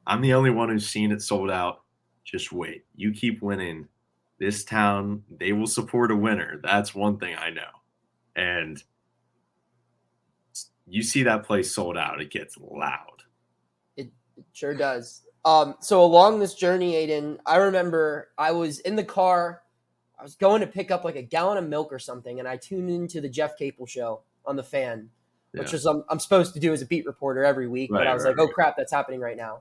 I'm 0.06 0.20
the 0.20 0.34
only 0.34 0.50
one 0.50 0.68
who's 0.68 0.88
seen 0.88 1.10
it 1.10 1.22
sold 1.22 1.50
out. 1.50 1.82
Just 2.24 2.52
wait. 2.52 2.84
You 2.94 3.12
keep 3.12 3.42
winning. 3.42 3.88
This 4.38 4.64
town, 4.64 5.22
they 5.30 5.52
will 5.52 5.66
support 5.66 6.10
a 6.10 6.16
winner. 6.16 6.60
That's 6.62 6.94
one 6.94 7.18
thing 7.18 7.34
I 7.38 7.48
know. 7.48 7.62
And 8.36 8.82
you 10.86 11.02
see 11.02 11.22
that 11.22 11.44
place 11.44 11.74
sold 11.74 11.96
out, 11.96 12.20
it 12.20 12.30
gets 12.30 12.56
loud. 12.58 13.22
It 13.96 14.10
sure 14.52 14.74
does. 14.74 15.22
Um, 15.44 15.76
so 15.80 16.02
along 16.02 16.38
this 16.38 16.54
journey, 16.54 16.96
Aidan, 16.96 17.38
I 17.46 17.56
remember 17.56 18.30
I 18.36 18.52
was 18.52 18.80
in 18.80 18.96
the 18.96 19.04
car. 19.04 19.62
I 20.18 20.22
was 20.22 20.34
going 20.34 20.60
to 20.60 20.66
pick 20.66 20.90
up 20.90 21.04
like 21.04 21.16
a 21.16 21.22
gallon 21.22 21.58
of 21.58 21.68
milk 21.68 21.92
or 21.92 21.98
something, 21.98 22.38
and 22.38 22.48
I 22.48 22.56
tuned 22.56 22.90
into 22.90 23.20
the 23.20 23.28
Jeff 23.28 23.56
Capel 23.56 23.86
show 23.86 24.22
on 24.44 24.56
the 24.56 24.62
fan, 24.62 25.08
Yeah. 25.54 25.62
was 25.62 25.86
um, 25.86 26.04
I'm 26.08 26.18
supposed 26.18 26.54
to 26.54 26.60
do 26.60 26.72
as 26.72 26.82
a 26.82 26.86
beat 26.86 27.06
reporter 27.06 27.44
every 27.44 27.68
week. 27.68 27.90
but 27.90 28.06
I 28.06 28.14
was 28.14 28.24
right, 28.24 28.36
like, 28.36 28.48
oh 28.48 28.52
crap, 28.52 28.76
that's 28.76 28.92
happening 28.92 29.20
right 29.20 29.36
now. 29.36 29.60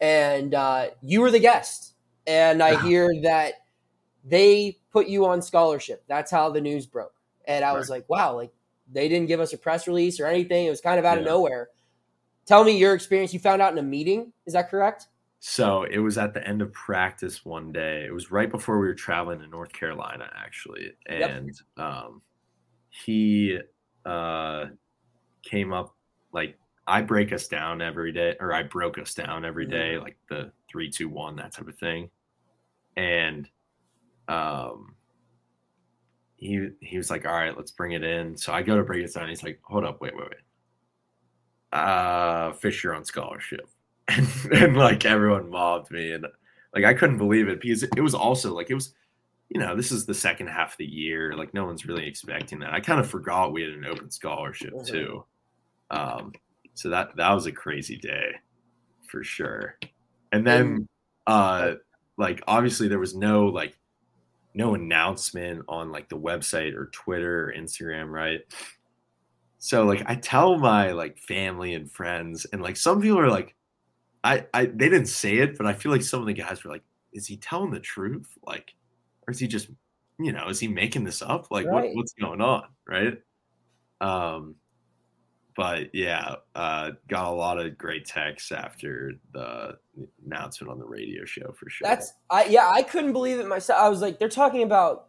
And 0.00 0.54
uh, 0.54 0.88
you 1.02 1.20
were 1.20 1.30
the 1.30 1.40
guest, 1.40 1.94
and 2.26 2.62
I 2.62 2.80
hear 2.86 3.10
that 3.22 3.54
they 4.24 4.78
put 4.92 5.08
you 5.08 5.26
on 5.26 5.42
scholarship. 5.42 6.04
That's 6.08 6.30
how 6.30 6.50
the 6.50 6.60
news 6.60 6.86
broke, 6.86 7.14
and 7.46 7.64
I 7.64 7.72
was 7.72 7.88
like, 7.88 8.08
wow, 8.08 8.34
like 8.34 8.52
they 8.92 9.08
didn't 9.08 9.28
give 9.28 9.40
us 9.40 9.52
a 9.52 9.58
press 9.58 9.86
release 9.86 10.20
or 10.20 10.26
anything. 10.26 10.66
It 10.66 10.70
was 10.70 10.80
kind 10.80 10.98
of 10.98 11.04
out 11.04 11.18
of 11.18 11.24
nowhere. 11.24 11.68
Tell 12.46 12.62
me 12.64 12.76
your 12.76 12.94
experience. 12.94 13.32
You 13.32 13.40
found 13.40 13.62
out 13.62 13.72
in 13.72 13.78
a 13.78 13.82
meeting. 13.82 14.32
Is 14.46 14.52
that 14.52 14.70
correct? 14.70 15.08
So 15.46 15.82
it 15.82 15.98
was 15.98 16.16
at 16.16 16.32
the 16.32 16.46
end 16.46 16.62
of 16.62 16.72
practice 16.72 17.44
one 17.44 17.70
day. 17.70 18.04
It 18.06 18.14
was 18.14 18.30
right 18.30 18.50
before 18.50 18.78
we 18.78 18.86
were 18.86 18.94
traveling 18.94 19.40
to 19.40 19.46
North 19.46 19.72
Carolina, 19.72 20.30
actually. 20.34 20.92
Yep. 21.08 21.30
And 21.30 21.60
um, 21.76 22.22
he 22.88 23.58
uh, 24.06 24.66
came 25.44 25.72
up 25.72 25.94
like 26.32 26.58
I 26.86 27.00
break 27.02 27.32
us 27.32 27.48
down 27.48 27.80
every 27.80 28.12
day, 28.12 28.36
or 28.40 28.52
I 28.52 28.62
broke 28.62 28.98
us 28.98 29.14
down 29.14 29.44
every 29.44 29.66
day, 29.66 29.98
like 29.98 30.16
the 30.28 30.52
three, 30.70 30.90
two, 30.90 31.08
one, 31.08 31.36
that 31.36 31.52
type 31.52 31.68
of 31.68 31.78
thing. 31.78 32.10
And 32.96 33.48
um, 34.28 34.94
he 36.36 36.68
he 36.80 36.96
was 36.98 37.10
like, 37.10 37.26
"All 37.26 37.32
right, 37.32 37.56
let's 37.56 37.70
bring 37.70 37.92
it 37.92 38.04
in." 38.04 38.36
So 38.36 38.52
I 38.52 38.62
go 38.62 38.76
to 38.76 38.82
break 38.82 39.04
us 39.04 39.14
down. 39.14 39.28
He's 39.28 39.42
like, 39.42 39.60
"Hold 39.62 39.84
up, 39.84 40.00
wait, 40.00 40.14
wait, 40.14 40.28
wait. 40.28 41.78
Uh, 41.78 42.52
Fisher 42.54 42.94
on 42.94 43.04
scholarship." 43.04 43.68
and, 44.08 44.28
and 44.52 44.76
like 44.76 45.06
everyone 45.06 45.48
mobbed 45.48 45.90
me 45.90 46.12
and 46.12 46.26
like 46.74 46.84
I 46.84 46.92
couldn't 46.92 47.16
believe 47.16 47.48
it 47.48 47.62
because 47.62 47.82
it 47.84 48.02
was 48.02 48.14
also 48.14 48.54
like 48.54 48.68
it 48.68 48.74
was 48.74 48.92
you 49.48 49.58
know 49.58 49.74
this 49.74 49.90
is 49.90 50.04
the 50.04 50.12
second 50.12 50.48
half 50.48 50.72
of 50.72 50.76
the 50.76 50.84
year 50.84 51.34
like 51.34 51.54
no 51.54 51.64
one's 51.64 51.86
really 51.86 52.06
expecting 52.06 52.58
that 52.58 52.74
I 52.74 52.80
kind 52.80 53.00
of 53.00 53.08
forgot 53.08 53.54
we 53.54 53.62
had 53.62 53.70
an 53.70 53.86
open 53.86 54.10
scholarship 54.10 54.74
Mhm. 54.74 54.86
too 54.86 55.24
um 55.94 56.32
so 56.74 56.90
that 56.90 57.16
that 57.16 57.32
was 57.32 57.46
a 57.46 57.52
crazy 57.52 57.96
day 57.96 58.32
for 59.08 59.22
sure 59.22 59.78
and 60.32 60.46
then 60.46 60.88
uh 61.26 61.74
like 62.16 62.42
obviously 62.46 62.88
there 62.88 62.98
was 62.98 63.14
no 63.14 63.46
like 63.46 63.78
no 64.54 64.74
announcement 64.74 65.64
on 65.68 65.90
like 65.90 66.08
the 66.08 66.18
website 66.18 66.74
or 66.74 66.86
Twitter 66.86 67.48
or 67.48 67.52
Instagram 67.52 68.10
right 68.10 68.40
so 69.58 69.84
like 69.84 70.02
I 70.06 70.16
tell 70.16 70.58
my 70.58 70.92
like 70.92 71.18
family 71.18 71.74
and 71.74 71.90
friends 71.90 72.44
and 72.52 72.62
like 72.62 72.76
some 72.76 73.00
people 73.00 73.18
are 73.18 73.30
like 73.30 73.54
I, 74.22 74.46
I 74.54 74.66
they 74.66 74.88
didn't 74.88 75.06
say 75.06 75.36
it, 75.38 75.58
but 75.58 75.66
I 75.66 75.74
feel 75.74 75.92
like 75.92 76.02
some 76.02 76.20
of 76.20 76.26
the 76.26 76.32
guys 76.32 76.64
were 76.64 76.70
like, 76.70 76.82
"Is 77.12 77.26
he 77.26 77.36
telling 77.36 77.70
the 77.70 77.80
truth? 77.80 78.26
Like, 78.42 78.74
or 79.26 79.32
is 79.32 79.38
he 79.38 79.46
just, 79.46 79.68
you 80.18 80.32
know, 80.32 80.48
is 80.48 80.60
he 80.60 80.66
making 80.68 81.04
this 81.04 81.20
up? 81.20 81.50
Like, 81.50 81.66
Right. 81.66 81.88
what 81.88 81.94
what's 81.94 82.14
going 82.14 82.40
on, 82.40 82.64
right?" 82.86 83.20
Um, 84.00 84.56
but 85.56 85.94
yeah, 85.94 86.36
uh, 86.54 86.92
got 87.08 87.26
a 87.26 87.34
lot 87.34 87.58
of 87.58 87.78
great 87.78 88.06
texts 88.06 88.52
after 88.52 89.12
the 89.32 89.78
announcement 90.26 90.70
on 90.70 90.78
the 90.78 90.84
radio 90.84 91.24
show 91.24 91.52
for 91.52 91.70
sure. 91.70 91.86
That's 91.86 92.12
I 92.30 92.44
yeah, 92.46 92.68
I 92.70 92.82
couldn't 92.82 93.12
believe 93.12 93.38
it 93.38 93.46
myself. 93.46 93.80
I 93.80 93.88
was 93.88 94.00
like, 94.00 94.18
they're 94.18 94.28
talking 94.28 94.62
about 94.62 95.08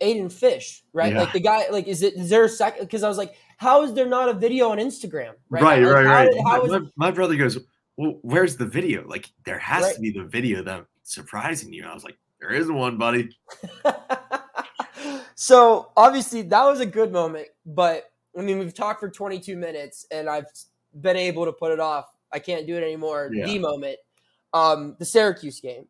Aidan 0.00 0.28
Fisch, 0.28 0.82
right? 0.92 1.12
Yeah. 1.12 1.20
Like 1.20 1.32
the 1.32 1.40
guy, 1.40 1.68
like, 1.70 1.88
is 1.88 2.02
it 2.02 2.14
is 2.14 2.30
there 2.30 2.44
a 2.44 2.48
second? 2.48 2.84
Because 2.84 3.02
I 3.02 3.08
was 3.08 3.18
like, 3.18 3.34
how 3.56 3.82
is 3.82 3.92
there 3.94 4.06
not 4.06 4.28
a 4.28 4.32
video 4.34 4.70
on 4.70 4.78
Instagram? 4.78 5.32
right, 5.50 5.62
Like, 5.62 5.82
right, 5.82 6.06
how 6.06 6.12
right. 6.12 6.34
how 6.46 6.64
is 6.64 6.72
my, 6.72 6.80
my 6.96 7.10
brother 7.10 7.36
goes, 7.36 7.58
"Well, 7.96 8.18
where's 8.22 8.56
the 8.56 8.66
video? 8.66 9.06
Like, 9.06 9.28
there 9.44 9.58
has 9.58 9.82
Right. 9.82 9.94
to 9.96 10.00
be 10.00 10.10
the 10.10 10.24
video 10.24 10.62
that 10.62 10.86
surprising 11.02 11.72
you." 11.72 11.82
And 11.82 11.90
I 11.90 11.94
was 11.94 12.04
like, 12.04 12.16
"There 12.40 12.50
isn't 12.50 12.74
one, 12.74 12.96
buddy." 12.96 13.36
so 15.34 15.90
obviously 15.96 16.42
that 16.42 16.64
was 16.64 16.80
a 16.80 16.86
good 16.86 17.12
moment, 17.12 17.48
but 17.66 18.09
I 18.38 18.42
mean 18.42 18.58
we've 18.58 18.74
talked 18.74 19.00
for 19.00 19.10
22 19.10 19.56
minutes 19.56 20.06
and 20.10 20.28
I've 20.28 20.46
been 21.00 21.16
able 21.16 21.44
to 21.44 21.52
put 21.52 21.72
it 21.72 21.80
off. 21.80 22.06
I 22.32 22.38
can't 22.38 22.66
do 22.66 22.76
it 22.76 22.82
anymore. 22.82 23.30
Yeah. 23.32 23.46
The 23.46 23.58
moment, 23.58 23.98
um, 24.52 24.96
the 24.98 25.04
Syracuse 25.04 25.60
game. 25.60 25.86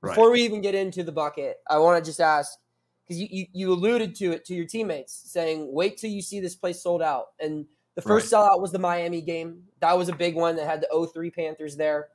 Right. 0.00 0.10
Before 0.10 0.30
we 0.30 0.42
even 0.42 0.60
get 0.60 0.74
into 0.74 1.02
the 1.02 1.12
bucket, 1.12 1.58
I 1.68 1.78
want 1.78 2.02
to 2.04 2.08
just 2.08 2.20
ask 2.20 2.58
because 3.04 3.20
you, 3.20 3.28
you 3.30 3.46
you 3.52 3.72
alluded 3.72 4.14
to 4.16 4.32
it 4.32 4.44
to 4.46 4.54
your 4.54 4.66
teammates 4.66 5.30
saying, 5.30 5.72
"Wait 5.72 5.96
till 5.96 6.10
you 6.10 6.22
see 6.22 6.40
this 6.40 6.54
place 6.54 6.82
sold 6.82 7.02
out." 7.02 7.26
And 7.40 7.66
the 7.94 8.02
first 8.02 8.30
sellout 8.32 8.60
was 8.60 8.72
the 8.72 8.78
Miami 8.78 9.22
game. 9.22 9.62
That 9.80 9.96
was 9.96 10.08
a 10.08 10.14
big 10.14 10.34
one 10.34 10.56
that 10.56 10.66
had 10.66 10.82
the 10.82 11.08
03 11.12 11.30
Panthers 11.30 11.76
there. 11.76 12.08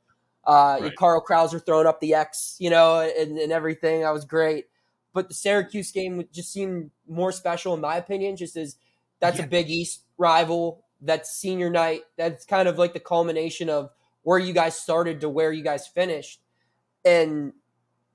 Uh, 0.45 0.77
Right. 0.81 0.95
Carl 0.95 1.23
Krauser 1.27 1.63
throwing 1.65 1.87
up 1.87 1.99
the 1.99 2.13
X, 2.13 2.55
you 2.59 2.69
know, 2.69 2.99
and, 2.99 3.37
and 3.37 3.51
everything. 3.51 4.01
That 4.01 4.13
was 4.13 4.25
great. 4.25 4.65
But 5.13 5.27
the 5.27 5.33
Syracuse 5.33 5.91
game 5.91 6.23
just 6.31 6.51
seemed 6.53 6.91
more 7.07 7.31
special, 7.31 7.73
in 7.73 7.81
my 7.81 7.97
opinion, 7.97 8.37
just 8.37 8.55
as 8.55 8.75
that's 9.21 9.37
Yeah. 9.39 9.45
a 9.45 9.47
Big 9.47 9.69
East 9.69 10.03
rival. 10.17 10.83
That's 10.99 11.31
senior 11.31 11.69
night. 11.69 12.01
That's 12.17 12.43
kind 12.43 12.67
of 12.67 12.77
like 12.77 12.93
the 12.93 12.99
culmination 12.99 13.69
of 13.69 13.89
where 14.23 14.37
you 14.37 14.53
guys 14.53 14.77
started 14.77 15.21
to 15.21 15.29
where 15.29 15.53
you 15.53 15.63
guys 15.63 15.87
finished. 15.87 16.41
And 17.05 17.53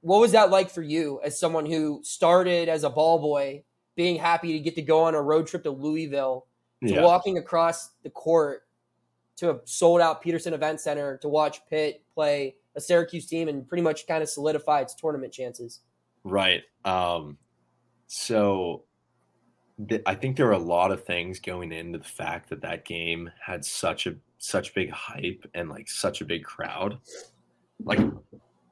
what 0.03 0.21
was 0.21 0.33
that 0.33 0.51
like 0.51 0.71
for 0.71 0.83
you 0.83 1.21
as 1.25 1.41
someone 1.41 1.67
who 1.67 2.01
started 2.05 2.69
as 2.69 2.85
a 2.85 2.91
ball 2.91 3.19
boy, 3.19 3.65
being 3.97 4.17
happy 4.17 4.53
to 4.53 4.61
get 4.61 4.75
to 4.77 4.83
go 4.83 5.05
on 5.05 5.15
a 5.15 5.23
road 5.23 5.47
trip 5.47 5.63
to 5.65 5.71
Louisville, 5.71 6.47
to 6.87 6.93
Yeah. 6.95 7.03
walking 7.03 7.39
across 7.39 7.89
the 8.03 8.11
court 8.11 8.63
to 9.37 9.51
a 9.51 9.61
sold 9.65 10.01
out 10.01 10.23
Petersen 10.23 10.55
Event 10.55 10.81
Center 10.81 11.19
to 11.19 11.29
watch 11.29 11.67
Pitt 11.67 12.05
play 12.15 12.57
a 12.77 12.81
Syracuse 12.81 13.27
team 13.27 13.49
and 13.49 13.67
pretty 13.69 13.83
much 13.83 14.07
kind 14.07 14.23
of 14.23 14.29
solidify 14.29 14.83
its 14.83 14.95
tournament 14.95 15.33
chances? 15.33 15.81
Right. 16.25 16.63
Um, 16.85 17.39
so 18.07 18.85
th- 19.89 20.03
I 20.07 20.15
think 20.15 20.37
there 20.37 20.47
were 20.47 20.53
a 20.53 20.59
lot 20.59 20.91
of 20.91 21.05
things 21.05 21.41
going 21.41 21.73
into 21.73 21.99
the 21.99 22.05
fact 22.05 22.49
that 22.51 22.63
that 22.63 22.85
game 22.85 23.31
had 23.45 23.65
such 23.65 24.07
a 24.07 24.17
such 24.39 24.75
big 24.75 24.91
hype 24.91 25.45
and 25.55 25.69
like 25.69 25.89
such 25.89 26.21
a 26.21 26.25
big 26.25 26.45
crowd. 26.45 26.99
Like 27.85 28.01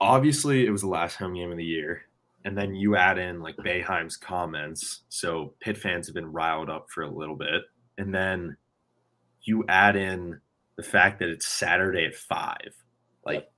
obviously 0.00 0.66
it 0.66 0.70
was 0.70 0.82
the 0.82 0.88
last 0.88 1.16
home 1.16 1.34
game 1.34 1.50
of 1.50 1.56
the 1.56 1.64
year. 1.64 2.02
And 2.44 2.56
then 2.56 2.74
you 2.74 2.94
add 2.96 3.16
in 3.18 3.40
like 3.40 3.56
Boeheim's 3.56 4.16
comments. 4.18 5.04
So 5.08 5.54
Pitt 5.60 5.78
fans 5.78 6.06
have 6.06 6.14
been 6.14 6.30
riled 6.30 6.68
up 6.68 6.90
for 6.90 7.02
a 7.02 7.10
little 7.10 7.36
bit. 7.36 7.62
And 7.96 8.14
then 8.14 8.56
you 9.42 9.64
add 9.68 9.96
in 9.96 10.40
the 10.76 10.82
fact 10.82 11.18
that 11.20 11.30
it's 11.30 11.46
Saturday 11.46 12.04
at 12.04 12.14
five. 12.14 12.74
Like 13.24 13.50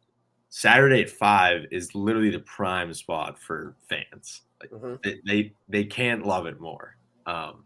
Saturday 0.51 1.03
at 1.03 1.11
five 1.11 1.67
is 1.73 1.95
literally 1.97 2.31
the 2.31 2.39
prime 2.41 2.95
spot 2.95 3.39
for 3.41 3.77
fans. 3.89 4.43
Like 4.61 4.71
Mhm. 4.71 5.03
they 5.03 5.21
they, 5.27 5.53
they 5.69 5.85
can't 5.85 6.25
love 6.25 6.47
it 6.47 6.61
more. 6.61 6.96
Um, 7.27 7.65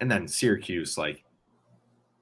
and 0.00 0.10
then 0.10 0.28
Syracuse, 0.28 0.98
like 0.98 1.24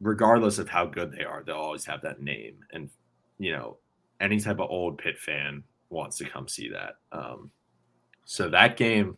regardless 0.00 0.58
of 0.58 0.68
how 0.68 0.86
good 0.86 1.10
they 1.10 1.24
are, 1.24 1.42
they'll 1.44 1.56
always 1.56 1.86
have 1.86 2.02
that 2.02 2.22
name, 2.22 2.56
and 2.72 2.90
you 3.38 3.52
know 3.52 3.78
any 4.20 4.40
type 4.40 4.60
of 4.60 4.70
old 4.70 4.98
Pitt 4.98 5.18
fan 5.18 5.62
wants 5.90 6.16
to 6.18 6.24
come 6.24 6.48
see 6.48 6.68
that. 6.70 6.96
Um, 7.12 7.50
so 8.24 8.48
that 8.48 8.76
game, 8.76 9.16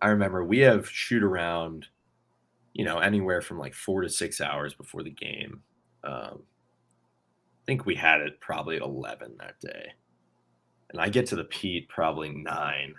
I 0.00 0.08
remember 0.08 0.44
we 0.44 0.58
have 0.60 0.88
shoot 0.88 1.22
around, 1.22 1.86
you 2.72 2.84
know, 2.84 2.98
anywhere 2.98 3.40
from 3.40 3.58
like 3.58 3.74
four 3.74 4.02
to 4.02 4.08
six 4.08 4.40
hours 4.40 4.74
before 4.74 5.02
the 5.02 5.10
game. 5.10 5.62
Um, 6.04 6.42
I 6.42 7.64
think 7.66 7.84
we 7.84 7.94
had 7.94 8.20
it 8.20 8.40
probably 8.40 8.76
11 8.76 9.36
that 9.38 9.60
day. 9.60 9.92
And 10.90 11.00
I 11.00 11.08
get 11.08 11.26
to 11.26 11.36
the 11.36 11.44
Pete 11.44 11.88
probably 11.88 12.30
nine. 12.30 12.94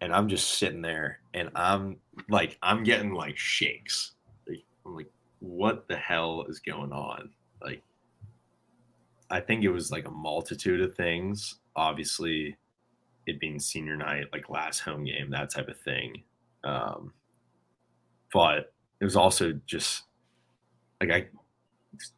And 0.00 0.12
I'm 0.12 0.28
just 0.28 0.58
sitting 0.58 0.82
there 0.82 1.20
and 1.34 1.50
I'm 1.54 1.96
like, 2.28 2.58
I'm 2.62 2.84
getting 2.84 3.12
like 3.14 3.36
shakes. 3.36 4.12
Like, 4.46 4.64
I'm 4.86 4.94
like, 4.94 5.10
what 5.40 5.88
the 5.88 5.96
hell 5.96 6.44
is 6.48 6.60
going 6.60 6.92
on? 6.92 7.30
Like, 7.62 7.82
I 9.30 9.40
think 9.40 9.64
it 9.64 9.70
was 9.70 9.90
like 9.90 10.06
a 10.06 10.10
multitude 10.10 10.80
of 10.80 10.94
things. 10.94 11.56
Obviously, 11.76 12.56
it 13.26 13.40
being 13.40 13.60
senior 13.60 13.96
night, 13.96 14.26
like 14.32 14.48
last 14.48 14.80
home 14.80 15.04
game, 15.04 15.30
that 15.30 15.50
type 15.50 15.68
of 15.68 15.78
thing. 15.80 16.22
Um, 16.64 17.12
but 18.32 18.72
it 19.00 19.04
was 19.04 19.16
also 19.16 19.52
just 19.66 20.04
like 21.00 21.10
I 21.10 21.26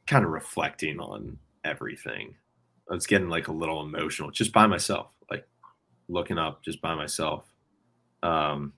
kind 0.06 0.24
of 0.24 0.30
reflecting 0.30 0.98
on 1.00 1.38
everything. 1.64 2.34
I 2.90 2.94
was 2.94 3.06
getting 3.06 3.28
like 3.28 3.48
a 3.48 3.52
little 3.52 3.82
emotional 3.82 4.30
just 4.30 4.52
by 4.52 4.66
myself, 4.66 5.08
like 5.30 5.46
looking 6.08 6.38
up 6.38 6.64
just 6.64 6.80
by 6.80 6.94
myself. 6.94 7.44
Um, 8.22 8.72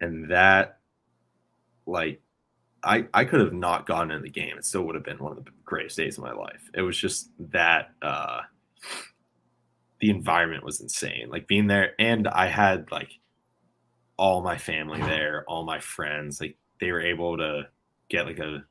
and 0.00 0.30
that, 0.30 0.78
like, 1.86 2.20
I 2.82 3.06
I 3.14 3.24
could 3.24 3.40
have 3.40 3.52
not 3.52 3.86
gotten 3.86 4.10
in 4.10 4.22
the 4.22 4.30
game. 4.30 4.56
It 4.58 4.64
still 4.64 4.82
would 4.82 4.94
have 4.94 5.04
been 5.04 5.18
one 5.18 5.32
of 5.32 5.44
the 5.44 5.50
greatest 5.64 5.96
days 5.96 6.18
of 6.18 6.24
my 6.24 6.32
life. 6.32 6.70
It 6.74 6.82
was 6.82 6.98
just 6.98 7.30
that 7.52 7.90
uh, 8.02 8.40
the 10.00 10.10
environment 10.10 10.64
was 10.64 10.80
insane. 10.80 11.28
Like 11.30 11.46
being 11.46 11.66
there, 11.66 11.92
and 11.98 12.28
I 12.28 12.46
had 12.46 12.90
like 12.90 13.10
all 14.16 14.42
my 14.42 14.58
family 14.58 15.00
there, 15.00 15.44
all 15.48 15.64
my 15.64 15.80
friends. 15.80 16.40
Like 16.40 16.58
they 16.80 16.92
were 16.92 17.00
able 17.00 17.38
to 17.38 17.68
get 18.08 18.26
like 18.26 18.38
a 18.38 18.64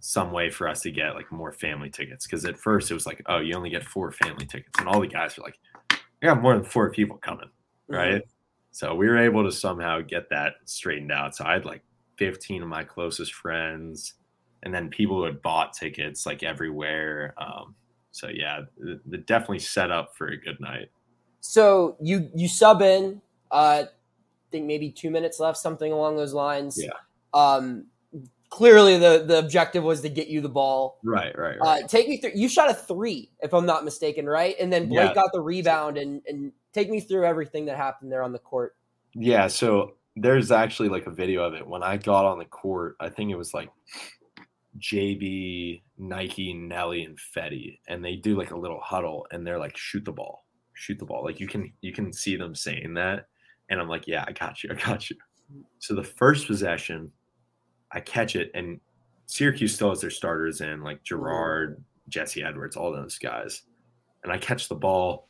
some 0.00 0.32
way 0.32 0.50
for 0.50 0.68
us 0.68 0.82
to 0.82 0.90
get 0.90 1.14
like 1.14 1.30
more 1.32 1.52
family 1.52 1.90
tickets 1.90 2.26
because 2.26 2.44
at 2.44 2.58
first 2.58 2.90
it 2.90 2.94
was 2.94 3.06
like 3.06 3.22
oh 3.26 3.38
you 3.38 3.54
only 3.54 3.70
get 3.70 3.84
four 3.84 4.10
family 4.10 4.44
tickets 4.44 4.78
and 4.78 4.88
all 4.88 5.00
the 5.00 5.06
guys 5.06 5.36
were 5.36 5.44
like 5.44 5.58
i 5.92 6.26
got 6.26 6.42
more 6.42 6.54
than 6.54 6.64
four 6.64 6.90
people 6.90 7.16
coming 7.18 7.48
right 7.88 8.14
mm-hmm. 8.14 8.35
So 8.76 8.94
we 8.94 9.08
were 9.08 9.16
able 9.16 9.42
to 9.42 9.50
somehow 9.50 10.02
get 10.02 10.28
that 10.28 10.56
straightened 10.66 11.10
out 11.10 11.34
so 11.34 11.46
i 11.46 11.54
had 11.54 11.64
like 11.64 11.82
15 12.16 12.62
of 12.62 12.68
my 12.68 12.84
closest 12.84 13.32
friends 13.32 14.14
and 14.64 14.74
then 14.74 14.90
people 14.90 15.16
who 15.16 15.24
had 15.24 15.40
bought 15.40 15.72
tickets 15.72 16.26
like 16.26 16.42
everywhere 16.42 17.32
um, 17.38 17.74
so 18.10 18.28
yeah 18.28 18.60
the, 18.76 19.00
the 19.06 19.16
definitely 19.16 19.58
set 19.60 19.90
up 19.90 20.14
for 20.14 20.28
a 20.28 20.36
good 20.36 20.60
night 20.60 20.90
so 21.40 21.96
you 22.02 22.28
you 22.34 22.48
sub 22.48 22.82
in 22.82 23.22
uh 23.50 23.84
I 23.84 24.50
think 24.52 24.66
maybe 24.66 24.90
two 24.90 25.10
minutes 25.10 25.40
left 25.40 25.56
something 25.56 25.90
along 25.90 26.16
those 26.16 26.34
lines 26.34 26.78
yeah 26.78 26.90
um 27.32 27.86
clearly 28.50 28.98
the 28.98 29.24
the 29.26 29.38
objective 29.38 29.84
was 29.84 30.00
to 30.02 30.08
get 30.08 30.28
you 30.28 30.40
the 30.40 30.48
ball. 30.48 30.98
Right, 31.04 31.36
right, 31.36 31.58
right. 31.60 31.84
Uh, 31.84 31.86
take 31.86 32.08
me 32.08 32.18
through. 32.18 32.32
You 32.34 32.48
shot 32.48 32.70
a 32.70 32.74
three, 32.74 33.30
if 33.40 33.52
I'm 33.52 33.66
not 33.66 33.84
mistaken, 33.84 34.26
right? 34.26 34.56
And 34.58 34.72
then 34.72 34.88
Blake 34.88 35.08
yeah. 35.08 35.14
got 35.14 35.30
the 35.32 35.40
rebound, 35.40 35.98
and 35.98 36.22
and 36.26 36.52
take 36.76 36.90
me 36.90 37.00
through 37.00 37.24
everything 37.24 37.64
that 37.66 37.76
happened 37.76 38.12
there 38.12 38.22
on 38.22 38.32
the 38.32 38.38
court. 38.38 38.76
Yeah, 39.14 39.46
so 39.46 39.94
there's 40.14 40.50
actually 40.52 40.90
like 40.90 41.06
a 41.06 41.10
video 41.10 41.42
of 41.42 41.54
it 41.54 41.66
when 41.66 41.82
I 41.82 41.96
got 41.96 42.26
on 42.26 42.38
the 42.38 42.44
court. 42.44 42.96
I 43.00 43.08
think 43.08 43.30
it 43.30 43.36
was 43.36 43.54
like 43.54 43.70
JB, 44.78 45.82
Nike, 45.96 46.52
Nelly, 46.52 47.04
and 47.04 47.18
Fetty, 47.34 47.78
and 47.88 48.04
they 48.04 48.16
do 48.16 48.36
like 48.36 48.50
a 48.50 48.58
little 48.58 48.80
huddle, 48.80 49.26
and 49.30 49.46
they're 49.46 49.58
like, 49.58 49.76
"Shoot 49.76 50.04
the 50.04 50.12
ball, 50.12 50.44
shoot 50.74 50.98
the 50.98 51.06
ball." 51.06 51.24
Like 51.24 51.40
you 51.40 51.48
can 51.48 51.72
you 51.80 51.92
can 51.92 52.12
see 52.12 52.36
them 52.36 52.54
saying 52.54 52.92
that, 52.94 53.26
and 53.70 53.80
I'm 53.80 53.88
like, 53.88 54.06
"Yeah, 54.06 54.24
I 54.28 54.32
got 54.32 54.62
you, 54.62 54.70
I 54.70 54.74
got 54.74 55.08
you." 55.08 55.16
So 55.78 55.94
the 55.94 56.04
first 56.04 56.46
possession, 56.46 57.10
I 57.90 58.00
catch 58.00 58.36
it, 58.36 58.50
and 58.54 58.80
Syracuse 59.26 59.74
still 59.74 59.90
has 59.90 60.02
their 60.02 60.10
starters 60.10 60.60
in, 60.60 60.82
like 60.82 60.98
mm-hmm. 60.98 61.04
Girard, 61.04 61.84
Jesse 62.08 62.42
Edwards, 62.42 62.76
all 62.76 62.92
those 62.92 63.18
guys. 63.18 63.62
And 64.22 64.32
I 64.32 64.38
catch 64.38 64.68
the 64.68 64.74
ball. 64.74 65.28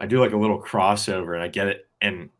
I 0.00 0.06
do 0.06 0.18
like 0.18 0.32
a 0.32 0.36
little 0.36 0.60
crossover 0.60 1.34
and 1.34 1.42
I 1.42 1.48
get 1.48 1.68
it. 1.68 1.88
And 2.00 2.30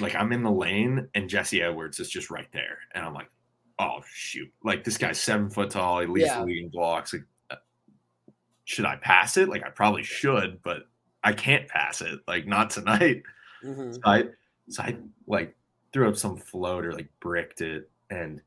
like 0.00 0.14
I'm 0.16 0.32
in 0.32 0.42
the 0.42 0.50
lane 0.50 1.08
and 1.14 1.28
Jesse 1.28 1.62
Edwards 1.62 2.00
is 2.00 2.10
just 2.10 2.30
right 2.30 2.48
there. 2.52 2.78
And 2.94 3.04
I'm 3.04 3.14
like, 3.14 3.30
oh, 3.78 4.00
shoot. 4.12 4.52
Like 4.64 4.82
this 4.82 4.98
guy's 4.98 5.20
seven 5.20 5.48
foot 5.48 5.70
tall. 5.70 6.00
He 6.00 6.06
leads 6.06 6.26
yeah. 6.26 6.40
the 6.40 6.46
leading 6.46 6.68
blocks. 6.68 7.12
Like, 7.12 7.24
uh, 7.50 7.56
should 8.64 8.84
I 8.84 8.96
pass 8.96 9.36
it? 9.36 9.48
Like 9.48 9.64
I 9.64 9.70
probably 9.70 10.02
should, 10.02 10.60
but 10.62 10.88
I 11.22 11.32
can't 11.32 11.68
pass 11.68 12.00
it. 12.02 12.18
Like 12.26 12.46
not 12.46 12.70
tonight. 12.70 13.22
Mm-hmm. 13.64 13.92
So 13.92 14.00
I, 14.04 14.24
so 14.68 14.82
I 14.82 14.96
like 15.28 15.56
threw 15.92 16.08
up 16.08 16.16
some 16.16 16.36
floater, 16.36 16.92
like 16.92 17.08
bricked 17.20 17.60
it. 17.60 17.88
And 18.10 18.40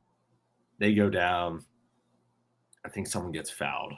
they 0.80 0.94
go 0.94 1.10
down. 1.10 1.64
I 2.86 2.90
think 2.90 3.08
someone 3.08 3.32
gets 3.32 3.50
fouled. 3.50 3.94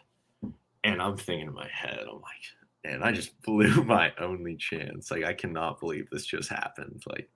And 0.84 1.01
I'm 1.01 1.17
thinking 1.17 1.47
in 1.47 1.53
my 1.53 1.67
head, 1.67 1.99
I'm 2.10 2.21
like, 2.21 2.39
man, 2.84 3.04
I 3.04 3.12
just 3.12 3.39
blew 3.44 3.84
my 3.84 4.12
only 4.20 4.56
chance. 4.56 5.12
Like, 5.12 5.24
I 5.24 5.34
cannot 5.34 5.80
believe 5.80 6.10
this 6.10 6.26
just 6.26 6.50
happened. 6.50 7.04
Like, 7.08 7.30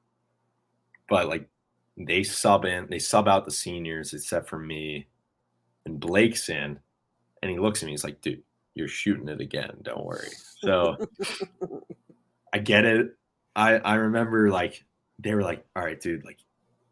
but 1.09 1.27
like, 1.27 1.47
they 1.97 2.23
sub 2.23 2.65
in, 2.65 2.87
they 2.89 2.99
sub 2.99 3.27
out 3.27 3.45
the 3.45 3.51
seniors 3.51 4.13
except 4.13 4.49
for 4.49 4.57
me. 4.57 5.07
And 5.85 5.99
Blake's 5.99 6.49
in, 6.49 6.79
and 7.41 7.51
he 7.51 7.59
looks 7.59 7.83
at 7.83 7.87
me. 7.87 7.91
He's 7.91 8.03
like, 8.03 8.21
dude, 8.21 8.41
you're 8.73 8.87
shooting 8.87 9.27
it 9.27 9.41
again. 9.41 9.77
Don't 9.81 10.05
worry. 10.05 10.29
So 10.59 10.95
I 12.53 12.59
get 12.59 12.85
it. 12.85 13.15
I 13.55 13.75
I 13.79 13.95
remember 13.95 14.49
like 14.49 14.83
they 15.19 15.35
were 15.35 15.43
like, 15.43 15.65
all 15.75 15.83
right, 15.83 15.99
dude, 15.99 16.25
like 16.25 16.39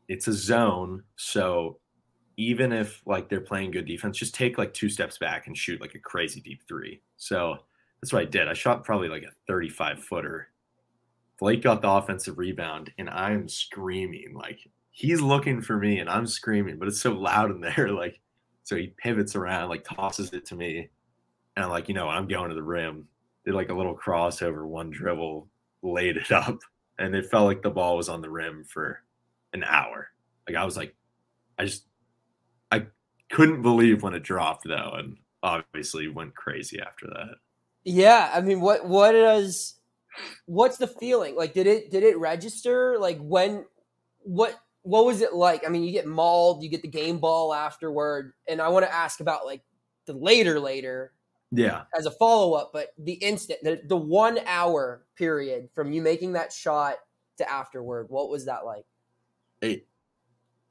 it's 0.08 0.28
a 0.28 0.34
zone. 0.34 1.04
So 1.16 1.80
even 2.38 2.72
if 2.72 3.02
like 3.06 3.30
they're 3.30 3.42
playing 3.42 3.72
good 3.72 3.86
defense, 3.86 4.18
just 4.18 4.36
take 4.36 4.58
like 4.58 4.74
two 4.74 4.90
steps 4.90 5.18
back 5.18 5.48
and 5.48 5.58
shoot 5.58 5.82
like 5.82 5.96
a 5.96 6.00
crazy 6.00 6.42
deep 6.42 6.62
three. 6.68 7.02
So 7.18 7.58
that's 8.02 8.14
what 8.14 8.24
I 8.24 8.26
did. 8.26 8.48
I 8.48 8.54
shot 8.54 8.84
probably 8.84 9.10
like 9.10 9.24
a 9.24 9.32
35 9.48 10.04
footer. 10.04 10.48
Blake 11.40 11.62
got 11.64 11.82
the 11.82 11.90
offensive 11.90 12.38
rebound, 12.38 12.92
and 12.98 13.10
I'm 13.10 13.48
screaming 13.48 14.34
like 14.36 14.60
he's 14.92 15.22
looking 15.22 15.62
for 15.62 15.78
me, 15.78 16.00
and 16.00 16.10
I'm 16.10 16.28
screaming, 16.28 16.78
but 16.78 16.88
it's 16.88 17.02
so 17.02 17.14
loud 17.14 17.52
in 17.52 17.62
there. 17.62 17.90
Like, 17.96 18.20
so 18.64 18.76
he 18.76 18.94
pivots 18.98 19.36
around, 19.36 19.70
like 19.70 19.84
tosses 19.84 20.34
it 20.34 20.46
to 20.48 20.56
me, 20.56 20.90
and 21.56 21.66
I'm 21.66 21.72
like, 21.72 21.90
you 21.90 21.96
know, 21.96 22.08
I'm 22.08 22.28
going 22.28 22.50
to 22.50 22.56
the 22.56 22.64
rim. 22.64 23.08
Did 23.46 23.56
like 23.56 23.70
a 23.70 23.74
little 23.74 23.98
crossover, 23.98 24.66
one 24.68 24.92
dribble, 24.92 25.48
laid 25.82 26.18
it 26.18 26.32
up, 26.32 26.60
and 27.00 27.16
it 27.16 27.30
felt 27.30 27.48
like 27.48 27.64
the 27.64 27.70
ball 27.70 27.98
was 27.98 28.10
on 28.10 28.22
the 28.22 28.30
rim 28.30 28.64
for 28.64 29.04
an 29.54 29.64
hour. 29.64 30.10
Like 30.48 30.58
I 30.58 30.66
was 30.66 30.78
like, 30.78 30.96
I 31.58 31.66
just 31.66 31.86
I 32.72 32.86
couldn't 33.32 33.62
believe 33.62 34.04
when 34.04 34.14
it 34.14 34.24
dropped 34.24 34.66
though, 34.66 34.94
and 34.96 35.18
obviously 35.44 36.08
went 36.08 36.36
crazy 36.36 36.80
after 36.80 37.08
that. 37.08 37.36
Yeah, 37.84 38.32
I 38.34 38.42
mean, 38.42 38.62
what 38.62 38.86
what 38.86 39.14
does 39.14 39.76
what's 40.46 40.78
the 40.78 40.88
feeling 40.88 41.36
like? 41.36 41.54
Did 41.54 41.68
it 41.68 41.92
did 41.92 42.04
it 42.04 42.18
register? 42.18 42.98
Like 43.00 43.20
when 43.20 43.66
what 44.20 44.56
what 44.84 45.06
was 45.06 45.22
it 45.22 45.34
like? 45.34 45.66
I 45.66 45.70
mean, 45.70 45.84
you 45.84 45.92
get 45.92 46.08
mauled, 46.08 46.64
you 46.64 46.70
get 46.70 46.82
the 46.82 46.88
game 46.88 47.20
ball 47.20 47.54
afterward, 47.54 48.34
and 48.48 48.62
I 48.62 48.70
want 48.70 48.86
to 48.86 48.94
ask 48.94 49.20
about 49.20 49.46
like 49.46 49.62
the 50.06 50.14
later 50.14 50.60
later. 50.60 51.14
Yeah. 51.54 51.84
As 51.98 52.06
a 52.06 52.12
follow 52.12 52.54
up, 52.54 52.72
but 52.72 52.94
the 52.98 53.14
instant, 53.14 53.60
the, 53.62 53.82
the 53.86 53.98
one 53.98 54.40
hour 54.46 55.04
period 55.18 55.68
from 55.76 55.92
you 55.92 56.02
making 56.02 56.32
that 56.34 56.54
shot 56.54 56.96
to 57.40 57.52
afterward, 57.52 58.06
what 58.10 58.30
was 58.30 58.46
that 58.46 58.66
like? 58.66 58.86
It 59.62 59.86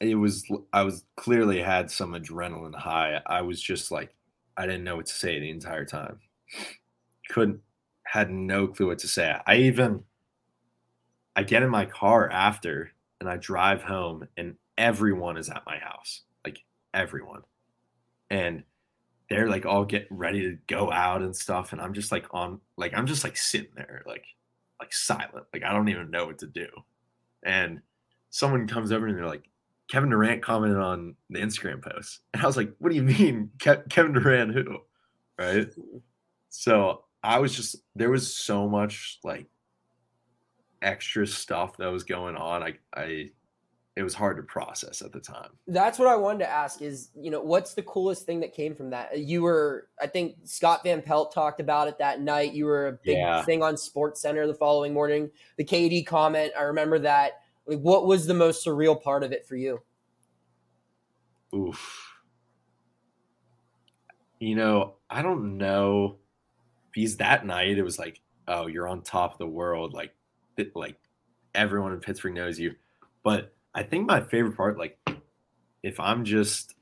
it 0.01 0.15
was 0.15 0.45
I 0.73 0.83
was 0.83 1.05
clearly 1.17 1.61
had 1.61 1.91
some 1.91 2.13
adrenaline 2.15 2.75
high. 2.75 3.21
I 3.27 3.43
was 3.43 3.61
just 3.61 3.91
like 3.91 4.15
I 4.57 4.67
didn't 4.67 4.85
know 4.85 4.97
what 4.97 5.07
to 5.07 5.13
say 5.13 5.39
the 5.39 5.51
entire 5.51 5.85
time. 5.85 6.19
Couldn't 7.31 7.61
had 8.11 8.29
no 8.29 8.67
clue 8.67 8.89
what 8.89 8.99
to 8.99 9.09
say. 9.09 9.37
I 9.47 9.57
even 9.57 10.03
I 11.37 11.45
get 11.45 11.63
in 11.63 11.71
my 11.71 11.87
car 11.87 12.29
after 12.29 12.91
and 13.21 13.29
I 13.29 13.37
drive 13.37 13.83
home 13.83 14.27
and 14.37 14.57
everyone 14.77 15.37
is 15.37 15.49
at 15.49 15.63
my 15.65 15.79
house. 15.79 16.23
Like 16.45 16.59
everyone. 16.93 17.43
And 18.31 18.65
they're 19.29 19.49
like 19.49 19.65
all 19.65 19.85
getting 19.85 20.17
ready 20.17 20.41
to 20.43 20.59
go 20.67 20.91
out 20.91 21.23
and 21.23 21.35
stuff 21.37 21.73
and 21.73 21.81
I'm 21.81 21.95
just 21.95 22.11
like 22.11 22.27
on 22.33 22.61
like 22.77 22.93
I'm 22.97 23.07
just 23.07 23.23
like 23.23 23.37
sitting 23.37 23.71
there 23.77 24.03
like 24.07 24.25
like 24.81 24.93
silent. 24.93 25.47
Like 25.53 25.63
I 25.63 25.73
don't 25.73 25.89
even 25.89 26.11
know 26.11 26.27
what 26.27 26.39
to 26.39 26.49
do. 26.49 26.67
And 27.45 27.81
someone 28.31 28.67
comes 28.67 28.91
over 28.91 29.07
and 29.07 29.17
they're 29.17 29.25
like 29.25 29.49
Kevin 29.89 30.11
Durant 30.11 30.43
commented 30.43 30.79
on 30.79 31.15
the 31.31 31.39
Instagram 31.39 31.81
post. 31.81 32.21
And 32.35 32.43
I 32.43 32.47
was 32.47 32.57
like, 32.57 32.75
what 32.81 32.91
do 32.91 32.97
you 32.97 33.05
mean? 33.05 33.51
Ke- 33.61 33.89
Kevin 33.89 34.15
Durant 34.15 34.53
who? 34.53 34.79
Right. 35.39 35.69
So 36.49 37.05
I 37.23 37.39
was 37.39 37.55
just, 37.55 37.77
there 37.95 38.11
was 38.11 38.35
so 38.35 38.69
much 38.69 39.19
like 39.25 39.47
extra 40.83 41.27
stuff 41.27 41.77
that 41.77 41.89
was 41.89 42.05
going 42.05 42.37
on. 42.37 42.63
I, 42.63 42.75
I, 42.95 43.31
it 43.97 44.03
was 44.03 44.15
hard 44.15 44.37
to 44.39 44.43
process 44.43 45.03
at 45.03 45.13
the 45.13 45.21
time. 45.21 45.51
That's 45.67 45.99
what 45.99 46.09
I 46.09 46.17
wanted 46.17 46.39
to 46.41 46.51
ask 46.51 46.81
is, 46.81 47.11
you 47.15 47.31
know, 47.31 47.43
what's 47.43 47.75
the 47.75 47.83
coolest 47.83 48.25
thing 48.25 48.41
that 48.41 48.55
came 48.55 48.75
from 48.75 48.91
that? 48.91 49.19
You 49.19 49.43
were, 49.43 49.89
I 50.01 50.07
think 50.07 50.37
Scott 50.45 50.83
Van 50.85 51.03
Pelt 51.03 51.35
talked 51.35 51.61
about 51.61 51.89
it 51.89 51.99
that 51.99 52.21
night. 52.21 52.55
You 52.55 52.65
were 52.67 52.89
a 52.89 52.93
big 52.93 53.19
yeah. 53.19 53.43
thing 53.43 53.63
on 53.63 53.77
Sports 53.77 54.23
Center 54.23 54.47
the 54.47 54.55
following 54.55 54.95
morning. 54.95 55.31
The 55.59 55.65
KD 55.65 56.07
comment, 56.07 56.53
I 56.59 56.63
remember 56.63 56.99
that 57.01 57.41
like, 57.67 57.81
what 57.81 58.07
was 58.07 58.27
the 58.27 58.35
most 58.35 58.65
surreal 58.65 59.01
part 59.01 59.23
of 59.23 59.33
it 59.33 59.47
for 59.47 59.57
you? 59.57 59.81
Oof. 61.55 62.09
You 64.39 64.55
know, 64.55 64.95
I 65.11 65.23
don't 65.23 65.59
know 65.59 66.17
because 66.93 67.17
that 67.19 67.47
night 67.47 67.79
it 67.79 67.83
was 67.83 67.99
like, 67.99 68.21
oh, 68.49 68.67
you're 68.67 68.89
on 68.89 69.03
top 69.03 69.33
of 69.33 69.39
the 69.39 69.47
world, 69.47 69.93
like, 69.93 70.15
like 70.75 70.97
everyone 71.55 71.93
in 71.93 72.01
Pittsburgh 72.01 72.35
knows 72.35 72.59
you. 72.59 72.75
But 73.23 73.55
I 73.75 73.83
think 73.83 74.07
my 74.07 74.21
favorite 74.21 74.57
part, 74.57 74.79
like, 74.79 74.99
if 75.83 75.99
I'm 76.01 76.25
just 76.25 76.75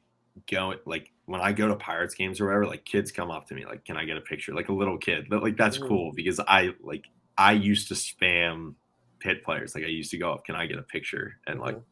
going, 0.51 0.79
like, 0.87 1.12
when 1.27 1.40
I 1.40 1.53
go 1.53 1.68
to 1.68 1.77
Pirates 1.77 2.14
games 2.14 2.40
or 2.40 2.47
whatever, 2.47 2.66
like 2.66 2.85
kids 2.85 3.12
come 3.12 3.31
up 3.31 3.47
to 3.49 3.55
me 3.55 3.66
like, 3.66 3.85
"Can 3.85 3.97
I 3.99 4.05
get 4.07 4.16
a 4.16 4.21
picture?" 4.23 4.55
Like 4.55 4.71
a 4.71 4.73
little 4.73 4.97
kid. 4.99 5.27
But 5.29 5.42
like 5.42 5.57
that's 5.59 5.79
Mhm. 5.79 5.88
cool 5.88 6.12
because 6.14 6.40
I 6.40 6.75
like 6.81 7.05
I 7.37 7.53
used 7.53 7.88
to 7.88 7.94
spam 7.94 8.75
Pitt 9.21 9.44
players. 9.44 9.75
Like 9.75 9.85
I 9.85 9.88
used 9.88 10.11
to 10.12 10.18
go 10.18 10.33
up, 10.33 10.44
"Can 10.47 10.55
I 10.57 10.66
get 10.66 10.79
a 10.79 10.83
picture?" 10.83 11.38
And 11.47 11.61
like 11.61 11.77
Mhm. 11.77 11.85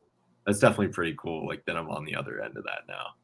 that's 0.47 0.59
definitely 0.61 0.89
pretty 0.89 1.15
cool. 1.19 1.47
Like 1.47 1.65
that 1.67 1.77
I'm 1.77 1.91
on 1.91 2.05
the 2.07 2.17
other 2.17 2.41
end 2.43 2.57
of 2.57 2.65
that 2.65 2.83
now. 2.89 3.15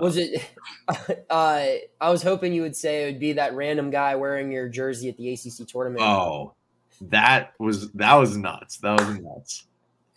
Was 0.00 0.16
Um, 0.16 0.24
it? 0.24 0.42
Uh, 1.30 1.66
I 2.00 2.10
was 2.10 2.22
hoping 2.22 2.52
you 2.54 2.62
would 2.62 2.76
say 2.76 3.02
it 3.04 3.12
would 3.12 3.20
be 3.20 3.34
that 3.34 3.54
random 3.54 3.90
guy 3.90 4.16
wearing 4.16 4.50
your 4.50 4.68
jersey 4.68 5.08
at 5.08 5.16
the 5.18 5.32
ACC 5.32 5.66
tournament. 5.68 6.00
Oh, 6.02 6.54
that 7.02 7.52
was 7.58 7.92
that 7.92 8.14
was 8.14 8.36
nuts. 8.36 8.78
That 8.78 8.98
was 8.98 9.18
nuts. 9.18 9.66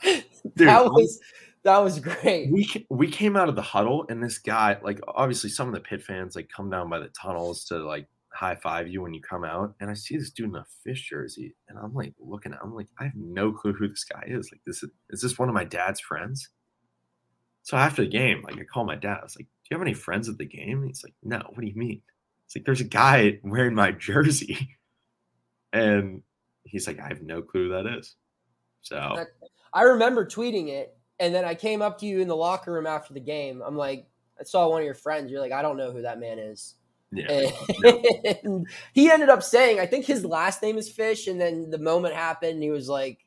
Dude, 0.03 0.67
that 0.69 0.85
was 0.85 1.19
that 1.63 1.77
was 1.79 1.99
great. 1.99 2.51
we 2.51 2.67
we 2.89 3.07
came 3.09 3.35
out 3.35 3.49
of 3.49 3.55
the 3.55 3.61
huddle 3.61 4.05
and 4.09 4.23
this 4.23 4.37
guy 4.37 4.77
like 4.81 4.99
obviously 5.07 5.49
some 5.49 5.67
of 5.67 5.73
the 5.73 5.79
Pitt 5.81 6.01
fans 6.03 6.35
like 6.35 6.49
come 6.49 6.69
down 6.69 6.89
by 6.89 6.99
the 6.99 7.09
tunnels 7.09 7.65
to 7.65 7.77
like 7.77 8.07
high 8.33 8.55
five 8.55 8.87
you 8.87 9.01
when 9.01 9.13
you 9.13 9.21
come 9.21 9.43
out 9.43 9.75
and 9.81 9.89
i 9.89 9.93
see 9.93 10.15
this 10.17 10.29
dude 10.31 10.47
in 10.49 10.55
a 10.55 10.65
Fisch 10.87 11.03
jersey 11.09 11.53
and 11.67 11.77
i'm 11.77 11.93
like 11.93 12.13
looking 12.17 12.53
at 12.53 12.59
i'm 12.63 12.73
like 12.73 12.87
i 12.97 13.03
have 13.03 13.13
no 13.13 13.51
clue 13.51 13.73
who 13.73 13.89
this 13.89 14.05
guy 14.05 14.23
is 14.25 14.49
like 14.53 14.61
this 14.65 14.81
is, 14.83 14.89
is 15.09 15.21
this 15.21 15.37
one 15.37 15.49
of 15.49 15.53
my 15.53 15.65
dad's 15.65 15.99
friends 15.99 16.47
so 17.61 17.75
after 17.75 18.03
the 18.03 18.09
game 18.09 18.41
like 18.43 18.55
i 18.57 18.63
call 18.63 18.85
my 18.85 18.95
dad 18.95 19.17
i 19.19 19.23
was 19.23 19.35
like 19.35 19.47
you 19.71 19.77
have 19.77 19.81
any 19.81 19.93
friends 19.93 20.29
at 20.29 20.37
the 20.37 20.45
game 20.45 20.79
and 20.79 20.87
he's 20.87 21.03
like 21.03 21.13
no 21.23 21.37
what 21.49 21.61
do 21.61 21.67
you 21.67 21.75
mean 21.75 22.01
it's 22.45 22.55
like 22.55 22.65
there's 22.65 22.81
a 22.81 22.85
guy 22.85 23.39
wearing 23.43 23.73
my 23.73 23.91
jersey 23.91 24.77
and 25.73 26.21
he's 26.63 26.85
like 26.87 26.99
i 26.99 27.07
have 27.07 27.21
no 27.21 27.41
clue 27.41 27.67
who 27.67 27.83
that 27.83 27.97
is 27.97 28.15
so 28.81 29.25
I 29.73 29.83
remember 29.83 30.25
tweeting 30.25 30.69
it, 30.69 30.97
and 31.19 31.33
then 31.33 31.45
I 31.45 31.55
came 31.55 31.81
up 31.81 31.99
to 31.99 32.05
you 32.05 32.19
in 32.19 32.27
the 32.27 32.35
locker 32.35 32.73
room 32.73 32.87
after 32.87 33.13
the 33.13 33.19
game. 33.19 33.61
I'm 33.65 33.77
like, 33.77 34.07
I 34.39 34.43
saw 34.43 34.67
one 34.67 34.81
of 34.81 34.85
your 34.85 34.95
friends. 34.95 35.31
You're 35.31 35.39
like, 35.39 35.51
I 35.51 35.61
don't 35.61 35.77
know 35.77 35.91
who 35.91 36.01
that 36.01 36.19
man 36.19 36.39
is. 36.39 36.75
yeah 37.11 37.51
And 38.43 38.67
he 38.93 39.09
ended 39.09 39.29
up 39.29 39.43
saying, 39.43 39.79
I 39.79 39.85
think 39.85 40.05
his 40.05 40.25
last 40.25 40.61
name 40.61 40.77
is 40.77 40.89
Fish, 40.89 41.27
and 41.27 41.39
then 41.39 41.69
the 41.69 41.77
moment 41.77 42.15
happened, 42.15 42.61
he 42.61 42.69
was 42.69 42.89
like, 42.89 43.19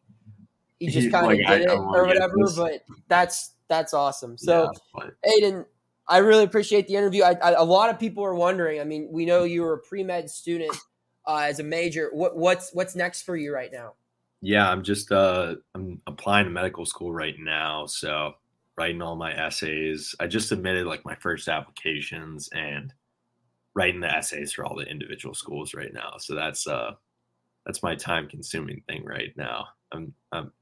he 0.81 0.89
just 0.89 1.11
kind 1.11 1.25
of 1.25 1.31
like, 1.33 1.39
did 1.39 1.69
I- 1.69 1.73
it 1.73 1.79
I 1.79 1.83
or 1.83 2.07
whatever. 2.07 2.35
But 2.57 2.85
that's 3.09 3.53
that's 3.69 3.95
awesome. 3.95 4.37
So. 4.37 4.71
yeah, 4.99 5.11
Aidan, 5.33 5.65
I 6.07 6.19
really 6.19 6.45
appreciate 6.45 6.87
the 6.87 6.97
interview. 6.97 7.23
I, 7.23 7.37
I, 7.43 7.51
a 7.53 7.65
lot 7.65 7.91
of 7.91 7.99
people 7.99 8.25
are 8.25 8.35
wondering. 8.35 8.81
I 8.81 8.85
mean, 8.85 9.09
we 9.11 9.25
know 9.25 9.45
you 9.45 9.63
were 9.63 9.75
a 9.75 9.79
pre 9.79 10.03
med 10.03 10.29
student 10.29 10.77
uh, 11.27 11.47
as 11.49 11.61
a 11.61 11.65
major. 11.65 12.11
What, 12.13 12.37
what's 12.37 12.71
what's 12.73 12.95
next 12.95 13.23
for 13.23 13.37
you 13.37 13.53
right 13.53 13.71
now? 13.73 13.95
Yeah, 14.41 14.69
I'm 14.71 14.83
just 14.83 15.11
uh 15.11 15.55
I'm 15.75 16.01
applying 16.07 16.45
to 16.45 16.51
medical 16.51 16.85
school 16.85 17.13
right 17.13 17.37
now, 17.39 17.87
so 17.87 18.35
writing 18.77 19.01
all 19.01 19.17
my 19.17 19.33
essays. 19.33 20.15
I 20.21 20.27
just 20.27 20.49
submitted 20.49 20.87
like 20.87 21.05
my 21.05 21.15
first 21.15 21.49
applications 21.49 22.49
and 22.53 22.93
writing 23.75 24.01
the 24.01 24.15
essays 24.15 24.53
for 24.53 24.65
all 24.65 24.77
the 24.77 24.85
individual 24.85 25.35
schools 25.35 25.75
right 25.75 25.93
now. 25.93 26.15
So 26.19 26.35
that's 26.35 26.67
uh 26.67 26.93
that's 27.65 27.83
my 27.83 27.95
time 27.95 28.29
consuming 28.29 28.83
thing 28.87 29.05
right 29.05 29.33
now. 29.37 29.69
I'm 29.93 30.13
I'm 30.33 30.53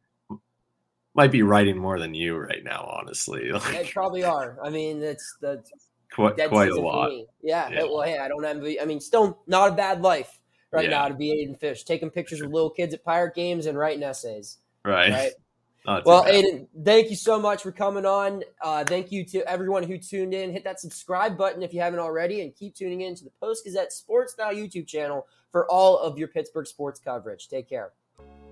might 1.14 1.30
be 1.30 1.42
writing 1.42 1.76
more 1.76 1.98
than 1.98 2.14
you 2.14 2.36
right 2.36 2.64
now, 2.64 2.88
honestly. 2.98 3.50
They 3.70 3.90
probably 3.92 4.24
are. 4.24 4.58
I 4.62 4.70
mean, 4.70 5.00
that's 5.00 5.36
that's 5.40 5.70
quite 6.12 6.36
quite 6.48 6.70
a 6.70 6.80
lot. 6.80 7.10
Yeah. 7.42 7.68
Yeah. 7.70 7.84
Well, 7.84 8.02
hey, 8.02 8.18
I 8.18 8.28
don't 8.28 8.44
envy. 8.44 8.80
I 8.80 8.84
mean, 8.84 9.00
still 9.00 9.42
not 9.46 9.70
a 9.70 9.74
bad 9.74 10.02
life 10.02 10.38
right 10.70 10.84
Yeah. 10.84 10.90
now 10.90 11.08
to 11.08 11.14
be 11.14 11.30
Aidan 11.32 11.56
Fisch, 11.56 11.84
taking 11.84 12.10
pictures 12.10 12.40
with 12.40 12.50
little 12.50 12.70
kids 12.70 12.94
at 12.94 13.04
pirate 13.04 13.34
games 13.34 13.66
and 13.66 13.76
writing 13.76 14.02
essays. 14.02 14.58
Right. 14.84 15.10
Right. 15.12 15.32
Not 15.84 16.04
Well. 16.06 16.24
Aidan, 16.26 16.68
thank 16.84 17.10
you 17.10 17.16
so 17.16 17.40
much 17.40 17.64
for 17.64 17.72
coming 17.72 18.06
on. 18.06 18.44
Uh, 18.62 18.84
thank 18.84 19.10
you 19.10 19.24
to 19.24 19.44
everyone 19.50 19.82
who 19.82 19.98
tuned 19.98 20.32
in. 20.32 20.52
Hit 20.52 20.62
that 20.62 20.78
subscribe 20.78 21.36
button 21.36 21.60
if 21.60 21.74
you 21.74 21.80
haven't 21.80 21.98
already, 21.98 22.40
and 22.42 22.54
keep 22.54 22.76
tuning 22.76 23.00
in 23.00 23.16
to 23.16 23.24
the 23.24 23.32
Post 23.40 23.64
Gazette 23.64 23.92
Sports 23.92 24.36
Now 24.38 24.52
YouTube 24.52 24.86
channel 24.86 25.26
for 25.50 25.68
all 25.68 25.98
of 25.98 26.16
your 26.18 26.28
Pittsburgh 26.28 26.68
sports 26.68 27.00
coverage. 27.00 27.48
Take 27.48 27.68
care. 27.68 27.90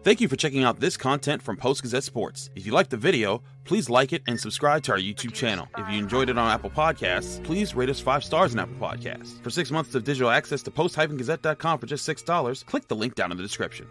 Thank 0.02 0.22
you 0.22 0.28
for 0.28 0.36
checking 0.36 0.64
out 0.64 0.80
this 0.80 0.96
content 0.96 1.42
from 1.42 1.58
Post 1.58 1.82
Gazette 1.82 2.04
Sports. 2.04 2.48
If 2.54 2.64
you 2.64 2.72
liked 2.72 2.88
the 2.88 2.96
video, 2.96 3.42
please 3.66 3.90
like 3.90 4.14
it 4.14 4.22
and 4.26 4.40
subscribe 4.40 4.82
to 4.84 4.92
our 4.92 4.98
YouTube 4.98 5.34
channel. 5.34 5.68
If 5.76 5.86
you 5.90 5.98
enjoyed 5.98 6.30
it 6.30 6.38
on 6.38 6.50
Apple 6.50 6.70
Podcasts, 6.70 7.44
please 7.44 7.74
rate 7.74 7.90
us 7.90 8.00
five 8.00 8.24
stars 8.24 8.54
on 8.54 8.60
Apple 8.60 8.76
Podcasts. 8.76 9.42
For 9.42 9.50
six 9.50 9.70
months 9.70 9.94
of 9.94 10.04
digital 10.04 10.30
access 10.30 10.62
to 10.62 10.70
post-gazette.com 10.70 11.78
for 11.78 11.84
just 11.84 12.08
$6, 12.08 12.64
click 12.64 12.88
the 12.88 12.96
link 12.96 13.14
down 13.14 13.30
in 13.30 13.36
the 13.36 13.42
description. 13.42 13.86